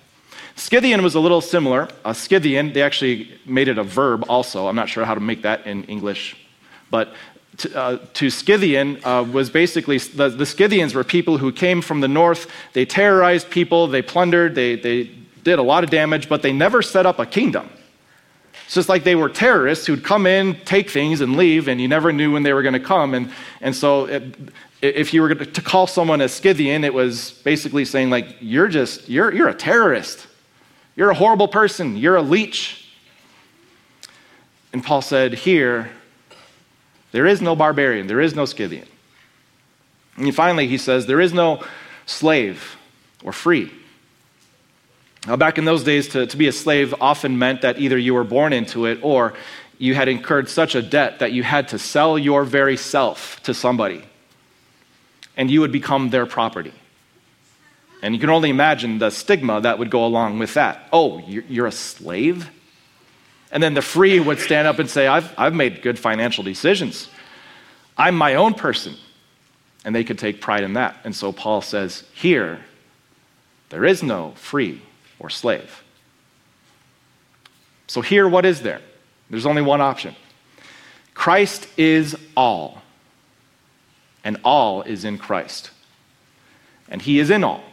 Scythian 0.56 1.02
was 1.02 1.14
a 1.14 1.20
little 1.20 1.40
similar. 1.40 1.88
A 2.04 2.14
Scythian, 2.14 2.72
they 2.72 2.82
actually 2.82 3.30
made 3.44 3.68
it 3.68 3.78
a 3.78 3.84
verb 3.84 4.24
also. 4.28 4.66
I'm 4.68 4.76
not 4.76 4.88
sure 4.88 5.04
how 5.04 5.14
to 5.14 5.20
make 5.20 5.42
that 5.42 5.66
in 5.66 5.84
English. 5.84 6.36
But 6.90 7.12
to, 7.58 7.78
uh, 7.78 7.98
to 8.14 8.30
Scythian 8.30 9.04
uh, 9.04 9.22
was 9.30 9.50
basically 9.50 9.98
the, 9.98 10.28
the, 10.28 10.46
Scythians 10.46 10.94
were 10.94 11.04
people 11.04 11.38
who 11.38 11.52
came 11.52 11.82
from 11.82 12.00
the 12.00 12.08
north. 12.08 12.50
They 12.72 12.84
terrorized 12.84 13.50
people, 13.50 13.86
they 13.86 14.02
plundered, 14.02 14.54
they, 14.54 14.76
they 14.76 15.10
did 15.44 15.58
a 15.58 15.62
lot 15.62 15.84
of 15.84 15.90
damage, 15.90 16.28
but 16.28 16.42
they 16.42 16.52
never 16.52 16.82
set 16.82 17.06
up 17.06 17.18
a 17.18 17.26
kingdom. 17.26 17.68
It's 18.64 18.74
just 18.74 18.88
like 18.88 19.04
they 19.04 19.16
were 19.16 19.28
terrorists 19.28 19.86
who'd 19.86 20.04
come 20.04 20.26
in, 20.26 20.54
take 20.64 20.90
things, 20.90 21.20
and 21.20 21.36
leave, 21.36 21.68
and 21.68 21.80
you 21.80 21.88
never 21.88 22.12
knew 22.12 22.32
when 22.32 22.44
they 22.44 22.52
were 22.52 22.62
going 22.62 22.74
to 22.74 22.80
come. 22.80 23.14
And, 23.14 23.30
and 23.60 23.74
so, 23.74 24.04
it, 24.06 24.36
if 24.80 25.12
you 25.12 25.22
were 25.22 25.34
to 25.34 25.62
call 25.62 25.86
someone 25.86 26.20
a 26.20 26.28
Scythian, 26.28 26.84
it 26.84 26.94
was 26.94 27.32
basically 27.44 27.84
saying, 27.84 28.10
like, 28.10 28.36
you're 28.40 28.68
just, 28.68 29.08
you're, 29.08 29.32
you're 29.34 29.48
a 29.48 29.54
terrorist. 29.54 30.26
You're 30.96 31.10
a 31.10 31.14
horrible 31.14 31.48
person. 31.48 31.96
You're 31.96 32.16
a 32.16 32.22
leech. 32.22 32.88
And 34.72 34.82
Paul 34.84 35.02
said, 35.02 35.34
Here, 35.34 35.90
there 37.12 37.26
is 37.26 37.40
no 37.40 37.56
barbarian, 37.56 38.06
there 38.06 38.20
is 38.20 38.34
no 38.34 38.44
Scythian. 38.44 38.86
And 40.16 40.34
finally, 40.34 40.66
he 40.66 40.78
says, 40.78 41.06
There 41.06 41.20
is 41.20 41.32
no 41.32 41.64
slave 42.06 42.76
or 43.24 43.32
free. 43.32 43.72
Now, 45.26 45.36
back 45.36 45.58
in 45.58 45.64
those 45.64 45.84
days, 45.84 46.08
to, 46.08 46.26
to 46.26 46.36
be 46.36 46.48
a 46.48 46.52
slave 46.52 46.94
often 47.00 47.38
meant 47.38 47.62
that 47.62 47.78
either 47.78 47.98
you 47.98 48.14
were 48.14 48.24
born 48.24 48.52
into 48.52 48.86
it 48.86 48.98
or 49.02 49.34
you 49.78 49.94
had 49.94 50.08
incurred 50.08 50.48
such 50.48 50.74
a 50.74 50.82
debt 50.82 51.18
that 51.18 51.32
you 51.32 51.42
had 51.42 51.68
to 51.68 51.78
sell 51.78 52.18
your 52.18 52.44
very 52.44 52.76
self 52.76 53.42
to 53.42 53.52
somebody 53.52 54.04
and 55.36 55.50
you 55.50 55.60
would 55.60 55.72
become 55.72 56.10
their 56.10 56.26
property. 56.26 56.72
And 58.02 58.14
you 58.14 58.20
can 58.20 58.30
only 58.30 58.50
imagine 58.50 58.98
the 58.98 59.10
stigma 59.10 59.60
that 59.60 59.78
would 59.78 59.90
go 59.90 60.04
along 60.04 60.38
with 60.38 60.54
that. 60.54 60.88
Oh, 60.92 61.18
you're 61.26 61.66
a 61.66 61.72
slave? 61.72 62.50
And 63.50 63.62
then 63.62 63.74
the 63.74 63.82
free 63.82 64.20
would 64.20 64.38
stand 64.38 64.68
up 64.68 64.78
and 64.78 64.88
say, 64.88 65.06
I've, 65.06 65.32
I've 65.36 65.54
made 65.54 65.82
good 65.82 65.98
financial 65.98 66.44
decisions. 66.44 67.08
I'm 67.96 68.16
my 68.16 68.36
own 68.36 68.54
person. 68.54 68.94
And 69.84 69.94
they 69.94 70.04
could 70.04 70.18
take 70.18 70.40
pride 70.40 70.62
in 70.62 70.74
that. 70.74 70.96
And 71.04 71.14
so 71.14 71.32
Paul 71.32 71.62
says, 71.62 72.04
Here, 72.12 72.60
there 73.70 73.84
is 73.84 74.02
no 74.02 74.32
free 74.36 74.82
or 75.18 75.30
slave. 75.30 75.82
So, 77.86 78.02
here, 78.02 78.28
what 78.28 78.44
is 78.44 78.62
there? 78.62 78.80
There's 79.30 79.46
only 79.46 79.62
one 79.62 79.80
option 79.80 80.14
Christ 81.14 81.66
is 81.76 82.16
all, 82.36 82.82
and 84.22 84.38
all 84.44 84.82
is 84.82 85.04
in 85.04 85.18
Christ. 85.18 85.70
And 86.88 87.00
He 87.02 87.18
is 87.18 87.30
in 87.30 87.42
all. 87.42 87.64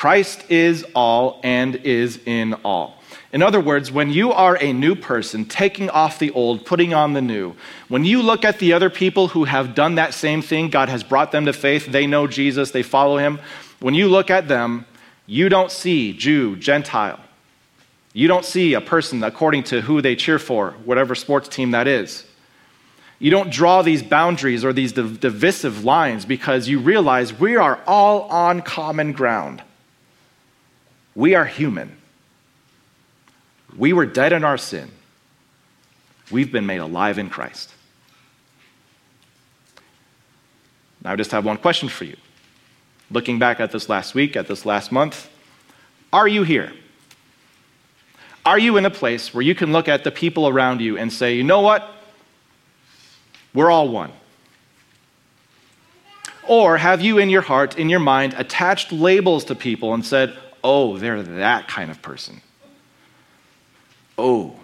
Christ 0.00 0.50
is 0.50 0.86
all 0.94 1.40
and 1.42 1.76
is 1.76 2.20
in 2.24 2.54
all. 2.64 2.96
In 3.34 3.42
other 3.42 3.60
words, 3.60 3.92
when 3.92 4.10
you 4.10 4.32
are 4.32 4.56
a 4.58 4.72
new 4.72 4.94
person, 4.94 5.44
taking 5.44 5.90
off 5.90 6.18
the 6.18 6.30
old, 6.30 6.64
putting 6.64 6.94
on 6.94 7.12
the 7.12 7.20
new, 7.20 7.54
when 7.88 8.06
you 8.06 8.22
look 8.22 8.42
at 8.42 8.60
the 8.60 8.72
other 8.72 8.88
people 8.88 9.28
who 9.28 9.44
have 9.44 9.74
done 9.74 9.96
that 9.96 10.14
same 10.14 10.40
thing, 10.40 10.70
God 10.70 10.88
has 10.88 11.04
brought 11.04 11.32
them 11.32 11.44
to 11.44 11.52
faith, 11.52 11.84
they 11.84 12.06
know 12.06 12.26
Jesus, 12.26 12.70
they 12.70 12.82
follow 12.82 13.18
him. 13.18 13.40
When 13.80 13.92
you 13.92 14.08
look 14.08 14.30
at 14.30 14.48
them, 14.48 14.86
you 15.26 15.50
don't 15.50 15.70
see 15.70 16.14
Jew, 16.14 16.56
Gentile. 16.56 17.20
You 18.14 18.26
don't 18.26 18.46
see 18.46 18.72
a 18.72 18.80
person 18.80 19.22
according 19.22 19.64
to 19.64 19.82
who 19.82 20.00
they 20.00 20.16
cheer 20.16 20.38
for, 20.38 20.70
whatever 20.86 21.14
sports 21.14 21.46
team 21.46 21.72
that 21.72 21.86
is. 21.86 22.24
You 23.18 23.30
don't 23.30 23.52
draw 23.52 23.82
these 23.82 24.02
boundaries 24.02 24.64
or 24.64 24.72
these 24.72 24.92
div- 24.92 25.20
divisive 25.20 25.84
lines 25.84 26.24
because 26.24 26.68
you 26.68 26.78
realize 26.78 27.38
we 27.38 27.56
are 27.56 27.78
all 27.86 28.22
on 28.30 28.62
common 28.62 29.12
ground. 29.12 29.62
We 31.14 31.34
are 31.34 31.44
human. 31.44 31.96
We 33.76 33.92
were 33.92 34.06
dead 34.06 34.32
in 34.32 34.44
our 34.44 34.58
sin. 34.58 34.90
We've 36.30 36.50
been 36.50 36.66
made 36.66 36.78
alive 36.78 37.18
in 37.18 37.28
Christ. 37.28 37.72
Now, 41.02 41.12
I 41.12 41.16
just 41.16 41.30
have 41.32 41.44
one 41.44 41.56
question 41.56 41.88
for 41.88 42.04
you. 42.04 42.16
Looking 43.10 43.38
back 43.38 43.58
at 43.58 43.72
this 43.72 43.88
last 43.88 44.14
week, 44.14 44.36
at 44.36 44.46
this 44.46 44.64
last 44.64 44.92
month, 44.92 45.28
are 46.12 46.28
you 46.28 46.42
here? 46.42 46.72
Are 48.44 48.58
you 48.58 48.76
in 48.76 48.86
a 48.86 48.90
place 48.90 49.34
where 49.34 49.42
you 49.42 49.54
can 49.54 49.72
look 49.72 49.88
at 49.88 50.04
the 50.04 50.10
people 50.10 50.48
around 50.48 50.80
you 50.80 50.96
and 50.96 51.12
say, 51.12 51.34
you 51.34 51.44
know 51.44 51.60
what? 51.60 51.88
We're 53.52 53.70
all 53.70 53.88
one. 53.88 54.12
Or 56.48 56.76
have 56.76 57.00
you 57.00 57.18
in 57.18 57.30
your 57.30 57.42
heart, 57.42 57.78
in 57.78 57.88
your 57.88 58.00
mind, 58.00 58.34
attached 58.36 58.92
labels 58.92 59.44
to 59.46 59.54
people 59.54 59.94
and 59.94 60.04
said, 60.04 60.36
oh, 60.62 60.98
they're 60.98 61.22
that 61.22 61.68
kind 61.68 61.90
of 61.90 62.02
person? 62.02 62.40
Oh, 64.18 64.54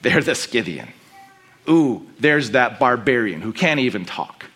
they're 0.00 0.22
the 0.22 0.34
Scythian. 0.34 0.88
Ooh, 1.68 2.06
there's 2.18 2.52
that 2.52 2.78
barbarian 2.78 3.40
who 3.40 3.52
can't 3.52 3.80
even 3.80 4.04
talk. 4.04 4.46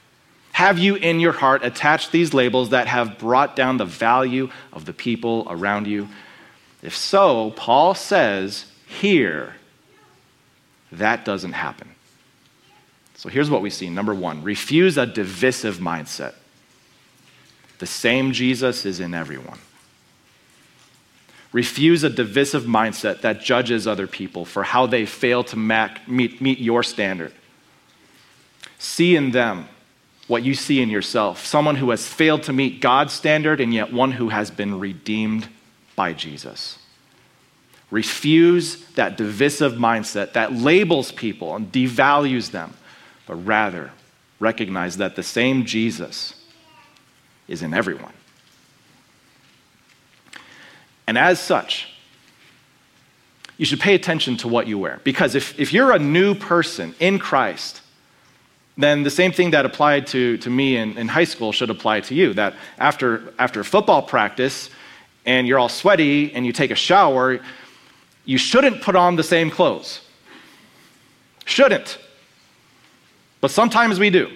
Have 0.52 0.78
you 0.78 0.96
in 0.96 1.20
your 1.20 1.32
heart 1.32 1.64
attached 1.64 2.12
these 2.12 2.34
labels 2.34 2.70
that 2.70 2.86
have 2.86 3.18
brought 3.18 3.56
down 3.56 3.76
the 3.78 3.84
value 3.84 4.50
of 4.72 4.84
the 4.84 4.92
people 4.92 5.46
around 5.48 5.86
you? 5.86 6.08
If 6.82 6.96
so, 6.96 7.52
Paul 7.56 7.94
says 7.94 8.66
here, 8.86 9.54
that 10.92 11.24
doesn't 11.24 11.52
happen. 11.52 11.88
So 13.16 13.28
here's 13.28 13.48
what 13.48 13.62
we 13.62 13.70
see. 13.70 13.88
Number 13.88 14.14
one, 14.14 14.42
refuse 14.42 14.98
a 14.98 15.06
divisive 15.06 15.78
mindset. 15.78 16.34
The 17.78 17.86
same 17.86 18.32
Jesus 18.32 18.84
is 18.84 19.00
in 19.00 19.14
everyone. 19.14 19.58
Refuse 21.52 22.02
a 22.02 22.10
divisive 22.10 22.64
mindset 22.64 23.20
that 23.20 23.42
judges 23.42 23.86
other 23.86 24.06
people 24.06 24.44
for 24.44 24.62
how 24.62 24.86
they 24.86 25.04
fail 25.04 25.44
to 25.44 25.56
meet, 25.56 26.40
meet 26.40 26.58
your 26.58 26.82
standard. 26.82 27.32
See 28.78 29.14
in 29.16 29.32
them 29.32 29.68
what 30.28 30.42
you 30.42 30.54
see 30.54 30.80
in 30.80 30.88
yourself 30.88 31.44
someone 31.44 31.76
who 31.76 31.90
has 31.90 32.06
failed 32.06 32.42
to 32.44 32.52
meet 32.52 32.80
God's 32.80 33.12
standard 33.12 33.60
and 33.60 33.74
yet 33.74 33.92
one 33.92 34.12
who 34.12 34.30
has 34.30 34.50
been 34.50 34.80
redeemed 34.80 35.46
by 35.94 36.14
Jesus. 36.14 36.78
Refuse 37.90 38.86
that 38.94 39.18
divisive 39.18 39.74
mindset 39.74 40.32
that 40.32 40.54
labels 40.54 41.12
people 41.12 41.54
and 41.54 41.70
devalues 41.70 42.50
them, 42.50 42.72
but 43.26 43.34
rather 43.34 43.90
recognize 44.40 44.96
that 44.96 45.16
the 45.16 45.22
same 45.22 45.66
Jesus 45.66 46.34
is 47.46 47.60
in 47.60 47.74
everyone. 47.74 48.14
And 51.12 51.18
as 51.18 51.38
such, 51.38 51.88
you 53.58 53.66
should 53.66 53.80
pay 53.80 53.94
attention 53.94 54.38
to 54.38 54.48
what 54.48 54.66
you 54.66 54.78
wear. 54.78 54.98
Because 55.04 55.34
if, 55.34 55.60
if 55.60 55.70
you're 55.70 55.92
a 55.92 55.98
new 55.98 56.34
person 56.34 56.94
in 57.00 57.18
Christ, 57.18 57.82
then 58.78 59.02
the 59.02 59.10
same 59.10 59.30
thing 59.30 59.50
that 59.50 59.66
applied 59.66 60.06
to, 60.06 60.38
to 60.38 60.48
me 60.48 60.78
in, 60.78 60.96
in 60.96 61.08
high 61.08 61.24
school 61.24 61.52
should 61.52 61.68
apply 61.68 62.00
to 62.00 62.14
you. 62.14 62.32
That 62.32 62.54
after, 62.78 63.34
after 63.38 63.62
football 63.62 64.00
practice 64.00 64.70
and 65.26 65.46
you're 65.46 65.58
all 65.58 65.68
sweaty 65.68 66.32
and 66.32 66.46
you 66.46 66.52
take 66.54 66.70
a 66.70 66.74
shower, 66.74 67.40
you 68.24 68.38
shouldn't 68.38 68.80
put 68.80 68.96
on 68.96 69.16
the 69.16 69.22
same 69.22 69.50
clothes. 69.50 70.00
Shouldn't. 71.44 71.98
But 73.42 73.50
sometimes 73.50 74.00
we 74.00 74.08
do. 74.08 74.30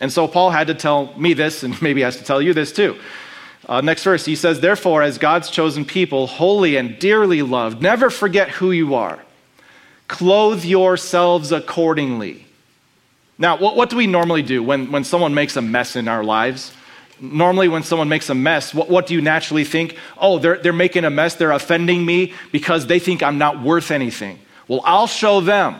And 0.00 0.12
so 0.12 0.28
Paul 0.28 0.50
had 0.50 0.68
to 0.68 0.74
tell 0.74 1.12
me 1.18 1.34
this, 1.34 1.64
and 1.64 1.82
maybe 1.82 2.02
has 2.02 2.18
to 2.18 2.24
tell 2.24 2.40
you 2.40 2.54
this 2.54 2.70
too. 2.70 3.00
Uh, 3.68 3.80
next 3.80 4.02
verse, 4.02 4.24
he 4.24 4.34
says, 4.34 4.60
Therefore, 4.60 5.02
as 5.02 5.18
God's 5.18 5.50
chosen 5.50 5.84
people, 5.84 6.26
holy 6.26 6.76
and 6.76 6.98
dearly 6.98 7.42
loved, 7.42 7.82
never 7.82 8.10
forget 8.10 8.48
who 8.48 8.70
you 8.70 8.94
are. 8.94 9.18
Clothe 10.08 10.64
yourselves 10.64 11.52
accordingly 11.52 12.46
now, 13.40 13.56
what, 13.56 13.74
what 13.74 13.88
do 13.88 13.96
we 13.96 14.06
normally 14.06 14.42
do 14.42 14.62
when, 14.62 14.92
when 14.92 15.02
someone 15.02 15.32
makes 15.32 15.56
a 15.56 15.62
mess 15.62 15.96
in 15.96 16.08
our 16.08 16.22
lives? 16.22 16.74
Normally, 17.18 17.68
when 17.68 17.82
someone 17.82 18.08
makes 18.08 18.28
a 18.28 18.34
mess, 18.34 18.74
what, 18.74 18.90
what 18.90 19.06
do 19.06 19.14
you 19.14 19.22
naturally 19.22 19.64
think? 19.64 19.96
Oh, 20.18 20.38
they're, 20.38 20.58
they're 20.58 20.74
making 20.74 21.06
a 21.06 21.10
mess, 21.10 21.36
they're 21.36 21.50
offending 21.50 22.04
me 22.04 22.34
because 22.52 22.86
they 22.86 22.98
think 22.98 23.22
I'm 23.22 23.38
not 23.38 23.62
worth 23.62 23.90
anything. 23.90 24.38
Well, 24.68 24.82
I'll 24.84 25.06
show 25.06 25.40
them. 25.40 25.76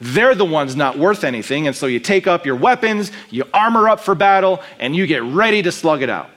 They're 0.00 0.34
the 0.34 0.44
ones 0.44 0.74
not 0.74 0.98
worth 0.98 1.22
anything. 1.22 1.68
And 1.68 1.76
so 1.76 1.86
you 1.86 2.00
take 2.00 2.26
up 2.26 2.44
your 2.44 2.56
weapons, 2.56 3.12
you 3.30 3.44
armor 3.54 3.88
up 3.88 4.00
for 4.00 4.16
battle, 4.16 4.60
and 4.80 4.94
you 4.94 5.06
get 5.06 5.22
ready 5.22 5.62
to 5.62 5.70
slug 5.70 6.02
it 6.02 6.10
out. 6.10 6.28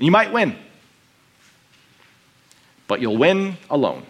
You 0.00 0.10
might 0.10 0.32
win, 0.32 0.56
but 2.88 3.00
you'll 3.00 3.18
win 3.18 3.58
alone. 3.68 4.04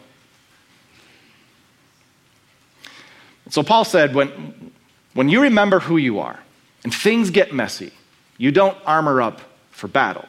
So 3.51 3.65
Paul 3.65 3.85
said, 3.85 4.15
when, 4.15 4.73
when 5.15 5.29
you 5.29 5.43
remember 5.43 5.81
who 5.81 5.97
you 5.97 6.21
are 6.21 6.39
and 6.85 6.95
things 6.95 7.31
get 7.31 7.53
messy, 7.53 7.93
you 8.39 8.53
don't 8.53 8.79
armor 8.87 9.21
up 9.21 9.41
for 9.73 9.89
battle. 9.89 10.27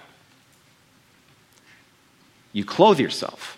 You 2.52 2.66
clothe 2.66 3.00
yourself 3.00 3.58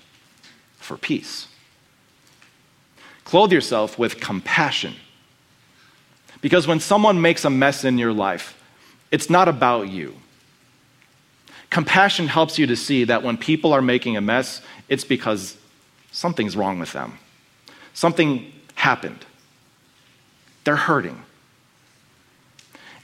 for 0.77 0.97
peace. 0.97 1.47
Clothe 3.23 3.53
yourself 3.53 3.97
with 3.97 4.19
compassion. 4.19 4.95
Because 6.41 6.67
when 6.67 6.81
someone 6.81 7.21
makes 7.21 7.45
a 7.45 7.49
mess 7.49 7.85
in 7.85 7.97
your 7.97 8.11
life, 8.11 8.61
it's 9.09 9.29
not 9.29 9.47
about 9.47 9.87
you. 9.87 10.13
Compassion 11.73 12.27
helps 12.27 12.59
you 12.59 12.67
to 12.67 12.75
see 12.75 13.03
that 13.05 13.23
when 13.23 13.35
people 13.35 13.73
are 13.73 13.81
making 13.81 14.15
a 14.15 14.21
mess, 14.21 14.61
it's 14.89 15.03
because 15.03 15.57
something's 16.11 16.55
wrong 16.55 16.77
with 16.77 16.93
them. 16.93 17.17
Something 17.95 18.53
happened. 18.75 19.25
They're 20.65 20.75
hurting. 20.75 21.19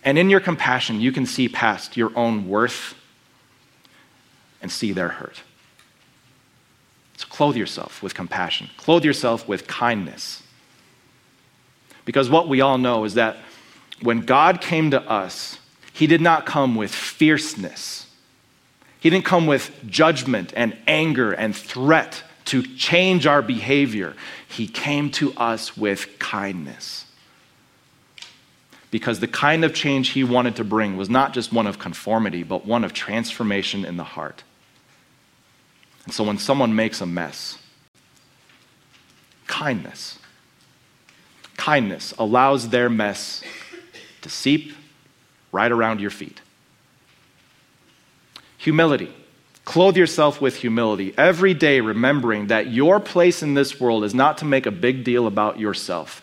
And 0.03 0.19
in 0.19 0.29
your 0.29 0.39
compassion, 0.39 1.01
you 1.01 1.12
can 1.12 1.25
see 1.25 1.49
past 1.49 1.97
your 1.97 2.15
own 2.15 2.47
worth 2.47 2.93
and 4.62 4.71
see 4.71 4.91
their 4.91 5.10
hurt. 5.10 5.41
So 7.17 7.25
clothe 7.27 7.55
yourself 7.55 8.03
with 8.03 8.13
compassion, 8.13 8.69
clothe 8.77 9.03
yourself 9.03 9.47
with 9.47 9.65
kindness. 9.65 10.43
Because 12.05 12.29
what 12.29 12.47
we 12.47 12.62
all 12.62 12.77
know 12.77 13.03
is 13.03 13.15
that 13.15 13.38
when 14.03 14.19
God 14.19 14.62
came 14.62 14.91
to 14.91 15.01
us, 15.10 15.58
He 15.91 16.05
did 16.05 16.21
not 16.21 16.45
come 16.45 16.75
with 16.75 16.93
fierceness. 16.93 18.05
He 19.00 19.10
didn't 19.10 19.26
come 19.26 19.48
with 19.48 19.72
judgment 19.88 20.54
and 20.56 20.78
anger 20.88 21.32
and 21.32 21.56
threat 21.56 22.24
to 22.46 22.64
change 22.64 23.26
our 23.26 23.42
behavior. 23.42 24.16
He 24.48 24.68
came 24.68 25.12
to 25.12 25.34
us 25.36 25.78
with 25.78 26.20
kindness 26.20 27.06
because 28.92 29.20
the 29.20 29.28
kind 29.28 29.64
of 29.64 29.74
change 29.74 30.10
he 30.10 30.24
wanted 30.24 30.56
to 30.56 30.64
bring 30.64 30.98
was 30.98 31.10
not 31.10 31.34
just 31.34 31.54
one 31.54 31.68
of 31.68 31.80
conformity, 31.80 32.44
but 32.44 32.66
one 32.66 32.84
of 32.84 32.94
transformation 32.94 33.86
in 33.86 33.98
the 33.98 34.04
heart. 34.04 34.44
And 36.06 36.14
so 36.14 36.24
when 36.24 36.40
someone 36.40 36.76
makes 36.76 37.02
a 37.02 37.06
mess, 37.06 37.58
kindness, 39.48 40.18
kindness 41.56 42.14
allows 42.18 42.70
their 42.70 42.90
mess 42.90 43.44
to 44.22 44.30
seep 44.30 44.74
right 45.52 45.72
around 45.72 46.02
your 46.02 46.10
feet. 46.10 46.42
Humility. 48.60 49.12
Clothe 49.65 49.98
yourself 49.98 50.41
with 50.41 50.58
humility 50.58 51.13
every 51.17 51.54
day, 51.54 51.80
remembering 51.80 52.48
that 52.48 52.67
your 52.67 53.00
place 53.00 53.41
in 53.41 53.54
this 53.54 53.80
world 53.80 54.04
is 54.04 54.13
not 54.13 54.38
to 54.39 54.45
make 54.45 54.65
a 54.65 54.72
big 54.72 55.04
deal 55.04 55.28
about 55.28 55.60
yourself. 55.60 56.22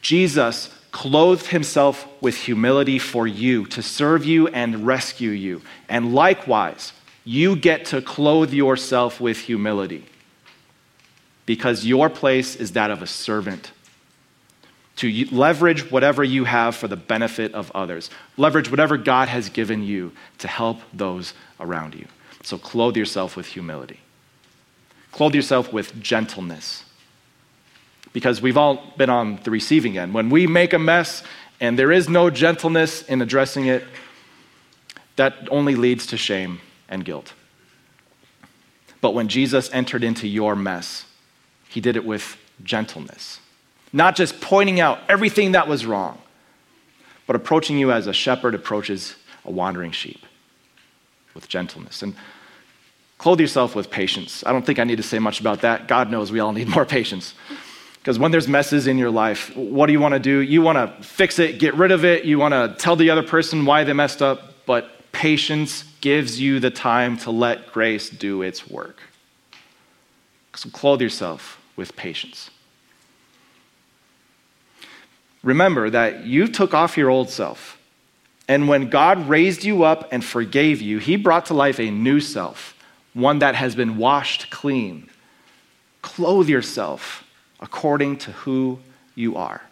Jesus 0.00 0.72
clothed 0.92 1.46
himself 1.46 2.06
with 2.20 2.36
humility 2.36 2.98
for 2.98 3.26
you, 3.26 3.66
to 3.66 3.82
serve 3.82 4.24
you 4.24 4.46
and 4.48 4.86
rescue 4.86 5.30
you. 5.30 5.60
And 5.88 6.14
likewise, 6.14 6.92
you 7.24 7.56
get 7.56 7.86
to 7.86 8.00
clothe 8.00 8.52
yourself 8.52 9.20
with 9.20 9.38
humility 9.38 10.04
because 11.46 11.84
your 11.84 12.08
place 12.08 12.54
is 12.54 12.72
that 12.72 12.90
of 12.90 13.02
a 13.02 13.06
servant. 13.06 13.72
To 14.96 15.26
leverage 15.32 15.90
whatever 15.90 16.22
you 16.22 16.44
have 16.44 16.76
for 16.76 16.86
the 16.86 16.96
benefit 16.96 17.52
of 17.52 17.70
others, 17.72 18.10
leverage 18.36 18.70
whatever 18.70 18.96
God 18.96 19.28
has 19.28 19.48
given 19.48 19.82
you 19.82 20.12
to 20.38 20.48
help 20.48 20.78
those 20.92 21.34
around 21.58 21.94
you. 21.94 22.06
So 22.42 22.58
clothe 22.58 22.96
yourself 22.96 23.36
with 23.36 23.46
humility, 23.46 24.00
clothe 25.12 25.34
yourself 25.34 25.72
with 25.72 26.00
gentleness 26.00 26.84
because 28.14 28.40
we've 28.40 28.56
all 28.56 28.92
been 28.96 29.10
on 29.10 29.40
the 29.42 29.50
receiving 29.50 29.98
end. 29.98 30.14
When 30.14 30.30
we 30.30 30.46
make 30.46 30.72
a 30.72 30.78
mess 30.78 31.22
and 31.60 31.78
there 31.78 31.92
is 31.92 32.08
no 32.08 32.30
gentleness 32.30 33.02
in 33.02 33.20
addressing 33.20 33.66
it, 33.66 33.84
that 35.16 35.48
only 35.50 35.74
leads 35.74 36.06
to 36.06 36.16
shame 36.16 36.60
and 36.88 37.04
guilt. 37.04 37.34
But 39.00 39.14
when 39.14 39.28
Jesus 39.28 39.68
entered 39.72 40.02
into 40.02 40.26
your 40.26 40.56
mess, 40.56 41.04
he 41.68 41.80
did 41.80 41.96
it 41.96 42.04
with 42.04 42.36
gentleness, 42.62 43.40
not 43.94 44.16
just 44.16 44.40
pointing 44.40 44.80
out 44.80 44.98
everything 45.08 45.52
that 45.52 45.68
was 45.68 45.86
wrong, 45.86 46.18
but 47.28 47.36
approaching 47.36 47.78
you 47.78 47.92
as 47.92 48.08
a 48.08 48.12
shepherd 48.12 48.52
approaches 48.52 49.14
a 49.44 49.52
wandering 49.52 49.92
sheep 49.92 50.26
with 51.32 51.48
gentleness. 51.48 52.02
And 52.02 52.16
clothe 53.18 53.38
yourself 53.38 53.76
with 53.76 53.92
patience. 53.92 54.42
I 54.44 54.52
don't 54.52 54.66
think 54.66 54.80
I 54.80 54.84
need 54.84 54.96
to 54.96 55.04
say 55.04 55.20
much 55.20 55.38
about 55.38 55.60
that. 55.60 55.86
God 55.86 56.10
knows 56.10 56.32
we 56.32 56.40
all 56.40 56.52
need 56.52 56.68
more 56.68 56.84
patience. 56.84 57.34
Because 58.00 58.18
when 58.18 58.32
there's 58.32 58.48
messes 58.48 58.88
in 58.88 58.98
your 58.98 59.12
life, 59.12 59.56
what 59.56 59.86
do 59.86 59.92
you 59.92 60.00
want 60.00 60.14
to 60.14 60.20
do? 60.20 60.40
You 60.40 60.60
want 60.60 60.76
to 60.76 61.02
fix 61.04 61.38
it, 61.38 61.60
get 61.60 61.74
rid 61.74 61.92
of 61.92 62.04
it. 62.04 62.24
You 62.24 62.40
want 62.40 62.52
to 62.52 62.74
tell 62.76 62.96
the 62.96 63.10
other 63.10 63.22
person 63.22 63.64
why 63.64 63.84
they 63.84 63.92
messed 63.92 64.20
up. 64.20 64.66
But 64.66 65.12
patience 65.12 65.84
gives 66.00 66.40
you 66.40 66.58
the 66.58 66.70
time 66.70 67.16
to 67.18 67.30
let 67.30 67.68
grace 67.72 68.10
do 68.10 68.42
its 68.42 68.68
work. 68.68 68.98
So 70.56 70.68
clothe 70.68 71.00
yourself 71.00 71.60
with 71.76 71.94
patience. 71.94 72.50
Remember 75.44 75.90
that 75.90 76.24
you 76.24 76.48
took 76.48 76.74
off 76.74 76.96
your 76.96 77.10
old 77.10 77.28
self. 77.28 77.78
And 78.48 78.66
when 78.66 78.90
God 78.90 79.28
raised 79.28 79.62
you 79.62 79.84
up 79.84 80.08
and 80.10 80.24
forgave 80.24 80.80
you, 80.80 80.98
he 80.98 81.16
brought 81.16 81.46
to 81.46 81.54
life 81.54 81.78
a 81.78 81.90
new 81.90 82.18
self, 82.18 82.74
one 83.12 83.38
that 83.38 83.54
has 83.54 83.74
been 83.76 83.96
washed 83.96 84.50
clean. 84.50 85.08
Clothe 86.02 86.48
yourself 86.48 87.24
according 87.60 88.16
to 88.18 88.32
who 88.32 88.78
you 89.14 89.36
are. 89.36 89.62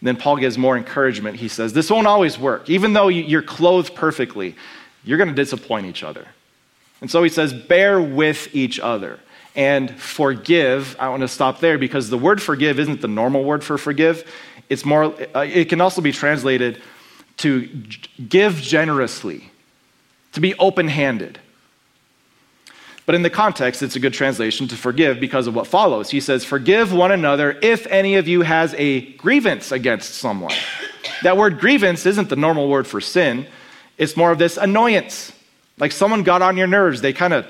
And 0.00 0.06
then 0.06 0.16
Paul 0.16 0.36
gives 0.36 0.58
more 0.58 0.76
encouragement. 0.76 1.38
He 1.38 1.48
says, 1.48 1.72
This 1.72 1.90
won't 1.90 2.06
always 2.06 2.38
work. 2.38 2.68
Even 2.68 2.92
though 2.92 3.08
you're 3.08 3.42
clothed 3.42 3.94
perfectly, 3.94 4.54
you're 5.04 5.18
going 5.18 5.28
to 5.28 5.34
disappoint 5.34 5.86
each 5.86 6.02
other. 6.02 6.26
And 7.00 7.10
so 7.10 7.22
he 7.22 7.30
says, 7.30 7.52
Bear 7.54 8.00
with 8.00 8.54
each 8.54 8.78
other 8.78 9.20
and 9.56 9.90
forgive. 9.98 10.94
I 11.00 11.08
want 11.08 11.22
to 11.22 11.28
stop 11.28 11.60
there 11.60 11.78
because 11.78 12.10
the 12.10 12.18
word 12.18 12.40
forgive 12.42 12.78
isn't 12.78 13.00
the 13.00 13.08
normal 13.08 13.42
word 13.42 13.64
for 13.64 13.78
forgive. 13.78 14.30
It's 14.68 14.84
more, 14.84 15.14
uh, 15.34 15.40
it 15.40 15.68
can 15.68 15.80
also 15.80 16.00
be 16.00 16.12
translated 16.12 16.80
to 17.38 17.66
give 18.28 18.56
generously, 18.56 19.50
to 20.32 20.40
be 20.40 20.54
open 20.58 20.88
handed. 20.88 21.38
But 23.06 23.14
in 23.14 23.22
the 23.22 23.30
context, 23.30 23.82
it's 23.82 23.94
a 23.94 24.00
good 24.00 24.12
translation 24.12 24.66
to 24.68 24.76
forgive 24.76 25.20
because 25.20 25.46
of 25.46 25.54
what 25.54 25.68
follows. 25.68 26.10
He 26.10 26.20
says, 26.20 26.44
Forgive 26.44 26.92
one 26.92 27.12
another 27.12 27.56
if 27.62 27.86
any 27.86 28.16
of 28.16 28.26
you 28.26 28.42
has 28.42 28.74
a 28.74 29.12
grievance 29.12 29.70
against 29.70 30.16
someone. 30.16 30.54
That 31.22 31.36
word 31.36 31.60
grievance 31.60 32.04
isn't 32.04 32.28
the 32.28 32.36
normal 32.36 32.68
word 32.68 32.86
for 32.86 33.00
sin, 33.00 33.46
it's 33.96 34.16
more 34.16 34.32
of 34.32 34.38
this 34.38 34.56
annoyance. 34.56 35.32
Like 35.78 35.92
someone 35.92 36.24
got 36.24 36.42
on 36.42 36.56
your 36.56 36.66
nerves, 36.66 37.00
they 37.00 37.12
kind 37.12 37.32
of 37.32 37.46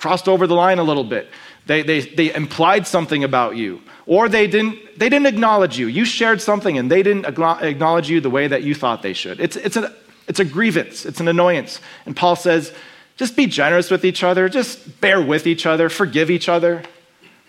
crossed 0.00 0.28
over 0.28 0.46
the 0.46 0.54
line 0.54 0.78
a 0.78 0.82
little 0.82 1.04
bit. 1.04 1.28
They, 1.66 1.82
they, 1.82 2.00
they 2.00 2.34
implied 2.34 2.86
something 2.86 3.22
about 3.22 3.56
you, 3.56 3.80
or 4.06 4.28
they 4.28 4.46
didn't, 4.46 4.98
they 4.98 5.08
didn't 5.08 5.26
acknowledge 5.26 5.78
you. 5.78 5.86
You 5.86 6.04
shared 6.04 6.40
something 6.40 6.78
and 6.78 6.90
they 6.90 7.02
didn't 7.02 7.26
acknowledge 7.26 8.10
you 8.10 8.20
the 8.20 8.30
way 8.30 8.48
that 8.48 8.62
you 8.62 8.74
thought 8.74 9.02
they 9.02 9.12
should. 9.12 9.38
It's, 9.40 9.56
it's, 9.56 9.76
a, 9.76 9.94
it's 10.26 10.40
a 10.40 10.44
grievance, 10.44 11.06
it's 11.06 11.20
an 11.20 11.28
annoyance. 11.28 11.80
And 12.06 12.16
Paul 12.16 12.34
says, 12.34 12.72
just 13.20 13.36
be 13.36 13.44
generous 13.44 13.90
with 13.90 14.06
each 14.06 14.24
other. 14.24 14.48
Just 14.48 14.98
bear 15.02 15.20
with 15.20 15.46
each 15.46 15.66
other. 15.66 15.90
Forgive 15.90 16.30
each 16.30 16.48
other 16.48 16.82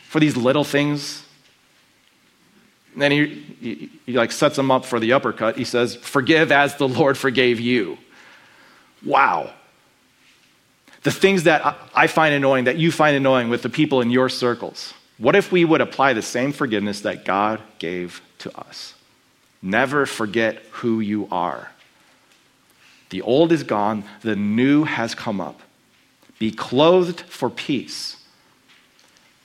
for 0.10 0.20
these 0.20 0.36
little 0.36 0.66
things. 0.66 1.26
And 2.92 3.02
then 3.02 3.12
he, 3.12 3.26
he, 3.62 3.90
he, 4.06 4.12
like 4.12 4.34
sets 4.34 4.58
them 4.58 4.70
up 4.70 4.84
for 4.84 5.00
the 5.00 5.14
uppercut. 5.14 5.58
He 5.58 5.64
says, 5.64 5.96
Forgive 5.96 6.52
as 6.52 6.76
the 6.76 6.90
Lord 6.90 7.18
forgave 7.18 7.62
you. 7.62 7.98
Wow. 9.06 9.54
The 11.04 11.12
things 11.12 11.44
that 11.44 11.78
I 11.96 12.08
find 12.08 12.34
annoying, 12.34 12.66
that 12.66 12.78
you 12.78 12.92
find 12.92 13.16
annoying 13.16 13.50
with 13.50 13.64
the 13.64 13.70
people 13.70 14.02
in 14.02 14.12
your 14.12 14.30
circles. 14.30 14.94
What 15.18 15.36
if 15.36 15.52
we 15.52 15.66
would 15.66 15.82
apply 15.82 16.14
the 16.14 16.22
same 16.22 16.52
forgiveness 16.52 17.02
that 17.02 17.26
God 17.26 17.60
gave 17.80 18.22
to 18.40 18.56
us? 18.58 18.94
Never 19.62 20.06
forget 20.06 20.64
who 20.72 21.00
you 21.00 21.28
are. 21.32 21.72
The 23.10 23.22
old 23.22 23.52
is 23.52 23.64
gone, 23.64 24.04
the 24.22 24.36
new 24.36 24.84
has 24.84 25.14
come 25.14 25.42
up. 25.42 25.62
Be 26.40 26.52
clothed 26.52 27.22
for 27.22 27.50
peace 27.50 28.18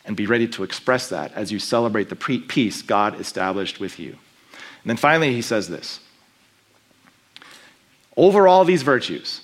and 0.07 0.17
be 0.17 0.27
ready 0.27 0.47
to 0.49 0.63
express 0.63 1.09
that 1.09 1.33
as 1.35 1.51
you 1.53 1.59
celebrate 1.59 2.09
the 2.09 2.17
peace 2.17 2.81
God 2.81 3.21
established 3.21 3.81
with 3.81 3.99
you. 3.99 4.17
And 4.53 4.91
then 4.91 4.97
finally, 4.97 5.35
he 5.35 5.43
says 5.43 5.69
this 5.69 6.01
over 8.17 8.49
all 8.49 8.65
these 8.65 8.83
virtues, 8.83 9.43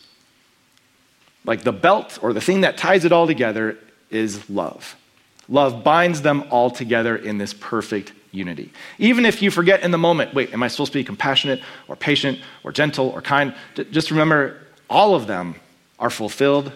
like 1.44 1.62
the 1.62 1.72
belt 1.72 2.18
or 2.22 2.32
the 2.32 2.40
thing 2.40 2.62
that 2.62 2.76
ties 2.76 3.04
it 3.04 3.12
all 3.12 3.26
together 3.26 3.78
is 4.10 4.48
love. 4.48 4.96
Love 5.48 5.82
binds 5.82 6.22
them 6.22 6.44
all 6.50 6.70
together 6.70 7.16
in 7.16 7.38
this 7.38 7.52
perfect 7.52 8.12
unity. 8.30 8.72
Even 8.98 9.26
if 9.26 9.42
you 9.42 9.50
forget 9.50 9.82
in 9.82 9.90
the 9.90 9.98
moment, 9.98 10.34
wait, 10.34 10.52
am 10.52 10.62
I 10.62 10.68
supposed 10.68 10.92
to 10.92 10.98
be 10.98 11.04
compassionate 11.04 11.60
or 11.88 11.96
patient 11.96 12.38
or 12.64 12.72
gentle 12.72 13.08
or 13.08 13.20
kind? 13.20 13.54
Just 13.90 14.10
remember, 14.10 14.60
all 14.88 15.14
of 15.14 15.26
them 15.26 15.56
are 15.98 16.10
fulfilled 16.10 16.72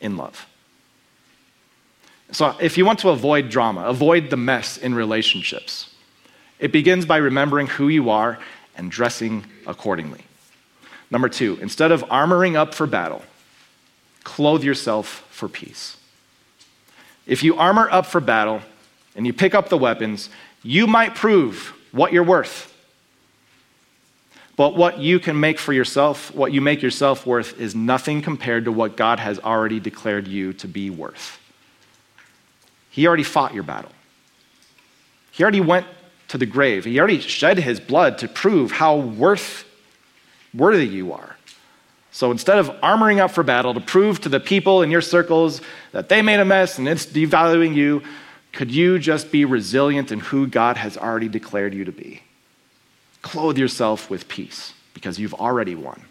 in 0.00 0.16
love. 0.16 0.46
So, 2.30 2.54
if 2.60 2.76
you 2.76 2.84
want 2.84 2.98
to 3.00 3.08
avoid 3.08 3.48
drama, 3.48 3.84
avoid 3.84 4.28
the 4.28 4.36
mess 4.36 4.76
in 4.76 4.94
relationships, 4.94 5.94
it 6.58 6.72
begins 6.72 7.06
by 7.06 7.16
remembering 7.16 7.68
who 7.68 7.88
you 7.88 8.10
are 8.10 8.38
and 8.76 8.90
dressing 8.90 9.44
accordingly. 9.66 10.20
Number 11.10 11.30
two, 11.30 11.58
instead 11.62 11.90
of 11.90 12.02
armoring 12.04 12.54
up 12.54 12.74
for 12.74 12.86
battle, 12.86 13.22
clothe 14.28 14.62
yourself 14.62 15.26
for 15.30 15.48
peace. 15.48 15.96
If 17.26 17.42
you 17.42 17.56
armor 17.56 17.88
up 17.90 18.04
for 18.04 18.20
battle 18.20 18.60
and 19.16 19.26
you 19.26 19.32
pick 19.32 19.54
up 19.54 19.70
the 19.70 19.78
weapons, 19.78 20.28
you 20.62 20.86
might 20.86 21.14
prove 21.14 21.72
what 21.92 22.12
you're 22.12 22.22
worth. 22.22 22.74
But 24.54 24.76
what 24.76 24.98
you 24.98 25.18
can 25.18 25.40
make 25.40 25.58
for 25.58 25.72
yourself, 25.72 26.34
what 26.34 26.52
you 26.52 26.60
make 26.60 26.82
yourself 26.82 27.24
worth, 27.24 27.58
is 27.58 27.74
nothing 27.74 28.20
compared 28.20 28.66
to 28.66 28.72
what 28.72 28.96
God 28.96 29.18
has 29.18 29.38
already 29.38 29.80
declared 29.80 30.28
you 30.28 30.52
to 30.54 30.68
be 30.68 30.90
worth. 30.90 31.38
He 32.90 33.06
already 33.06 33.22
fought 33.22 33.54
your 33.54 33.62
battle. 33.62 33.92
He 35.30 35.42
already 35.42 35.60
went 35.60 35.86
to 36.28 36.36
the 36.36 36.46
grave. 36.46 36.84
He 36.84 36.98
already 36.98 37.20
shed 37.20 37.58
his 37.58 37.80
blood 37.80 38.18
to 38.18 38.28
prove 38.28 38.72
how 38.72 38.96
worth, 38.96 39.64
worthy 40.52 40.86
you 40.86 41.14
are. 41.14 41.37
So 42.10 42.30
instead 42.30 42.58
of 42.58 42.68
armoring 42.80 43.18
up 43.18 43.30
for 43.30 43.42
battle 43.42 43.74
to 43.74 43.80
prove 43.80 44.20
to 44.22 44.28
the 44.28 44.40
people 44.40 44.82
in 44.82 44.90
your 44.90 45.02
circles 45.02 45.60
that 45.92 46.08
they 46.08 46.22
made 46.22 46.40
a 46.40 46.44
mess 46.44 46.78
and 46.78 46.88
it's 46.88 47.06
devaluing 47.06 47.74
you, 47.74 48.02
could 48.52 48.70
you 48.70 48.98
just 48.98 49.30
be 49.30 49.44
resilient 49.44 50.10
in 50.10 50.20
who 50.20 50.46
God 50.46 50.76
has 50.76 50.96
already 50.96 51.28
declared 51.28 51.74
you 51.74 51.84
to 51.84 51.92
be? 51.92 52.22
Clothe 53.22 53.58
yourself 53.58 54.08
with 54.10 54.28
peace 54.28 54.72
because 54.94 55.18
you've 55.18 55.34
already 55.34 55.74
won. 55.74 56.02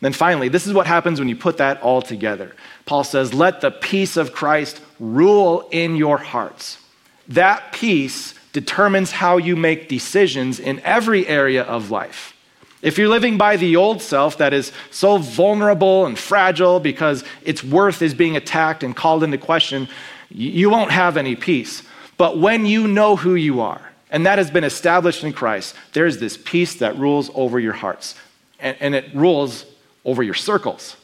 Then 0.00 0.12
finally, 0.12 0.48
this 0.48 0.66
is 0.66 0.72
what 0.72 0.86
happens 0.86 1.18
when 1.18 1.28
you 1.28 1.36
put 1.36 1.58
that 1.58 1.82
all 1.82 2.00
together. 2.00 2.54
Paul 2.86 3.04
says, 3.04 3.34
Let 3.34 3.60
the 3.60 3.70
peace 3.70 4.16
of 4.16 4.32
Christ 4.32 4.80
rule 5.00 5.68
in 5.70 5.96
your 5.96 6.18
hearts. 6.18 6.78
That 7.26 7.72
peace 7.72 8.34
determines 8.52 9.10
how 9.10 9.36
you 9.36 9.56
make 9.56 9.88
decisions 9.88 10.58
in 10.58 10.80
every 10.80 11.26
area 11.26 11.62
of 11.62 11.90
life. 11.90 12.34
If 12.80 12.96
you're 12.96 13.08
living 13.08 13.38
by 13.38 13.56
the 13.56 13.76
old 13.76 14.00
self 14.00 14.38
that 14.38 14.54
is 14.54 14.72
so 14.90 15.18
vulnerable 15.18 16.06
and 16.06 16.16
fragile 16.16 16.78
because 16.78 17.24
its 17.42 17.64
worth 17.64 18.02
is 18.02 18.14
being 18.14 18.36
attacked 18.36 18.84
and 18.84 18.94
called 18.94 19.24
into 19.24 19.38
question, 19.38 19.88
you 20.30 20.70
won't 20.70 20.92
have 20.92 21.16
any 21.16 21.34
peace. 21.34 21.82
But 22.16 22.38
when 22.38 22.66
you 22.66 22.86
know 22.86 23.16
who 23.16 23.34
you 23.34 23.60
are, 23.60 23.80
and 24.10 24.24
that 24.26 24.38
has 24.38 24.50
been 24.50 24.64
established 24.64 25.24
in 25.24 25.32
Christ, 25.32 25.74
there's 25.92 26.18
this 26.18 26.36
peace 26.36 26.76
that 26.76 26.96
rules 26.96 27.30
over 27.34 27.58
your 27.58 27.72
hearts. 27.72 28.14
And, 28.60 28.76
and 28.80 28.94
it 28.94 29.14
rules 29.14 29.66
over 30.04 30.22
your 30.22 30.34
circles. 30.34 30.96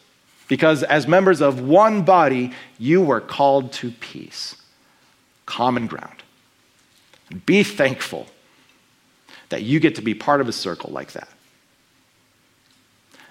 Because 0.48 0.82
as 0.82 1.06
members 1.06 1.40
of 1.40 1.60
one 1.60 2.02
body, 2.02 2.52
you 2.78 3.02
were 3.02 3.20
called 3.20 3.72
to 3.74 3.90
peace, 3.90 4.56
common 5.46 5.86
ground. 5.86 6.22
Be 7.46 7.62
thankful 7.62 8.26
that 9.48 9.62
you 9.62 9.80
get 9.80 9.94
to 9.96 10.02
be 10.02 10.14
part 10.14 10.40
of 10.40 10.48
a 10.48 10.52
circle 10.52 10.90
like 10.92 11.12
that. 11.12 11.28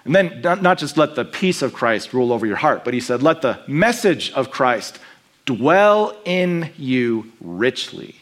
And 0.04 0.14
then, 0.14 0.40
not 0.42 0.78
just 0.78 0.96
let 0.96 1.14
the 1.14 1.24
peace 1.24 1.62
of 1.62 1.72
Christ 1.72 2.12
rule 2.12 2.32
over 2.32 2.44
your 2.44 2.56
heart, 2.56 2.84
but 2.84 2.92
he 2.92 3.00
said, 3.00 3.22
let 3.22 3.40
the 3.40 3.60
message 3.66 4.32
of 4.32 4.50
Christ 4.50 4.98
dwell 5.46 6.16
in 6.24 6.70
you 6.76 7.32
richly. 7.40 8.16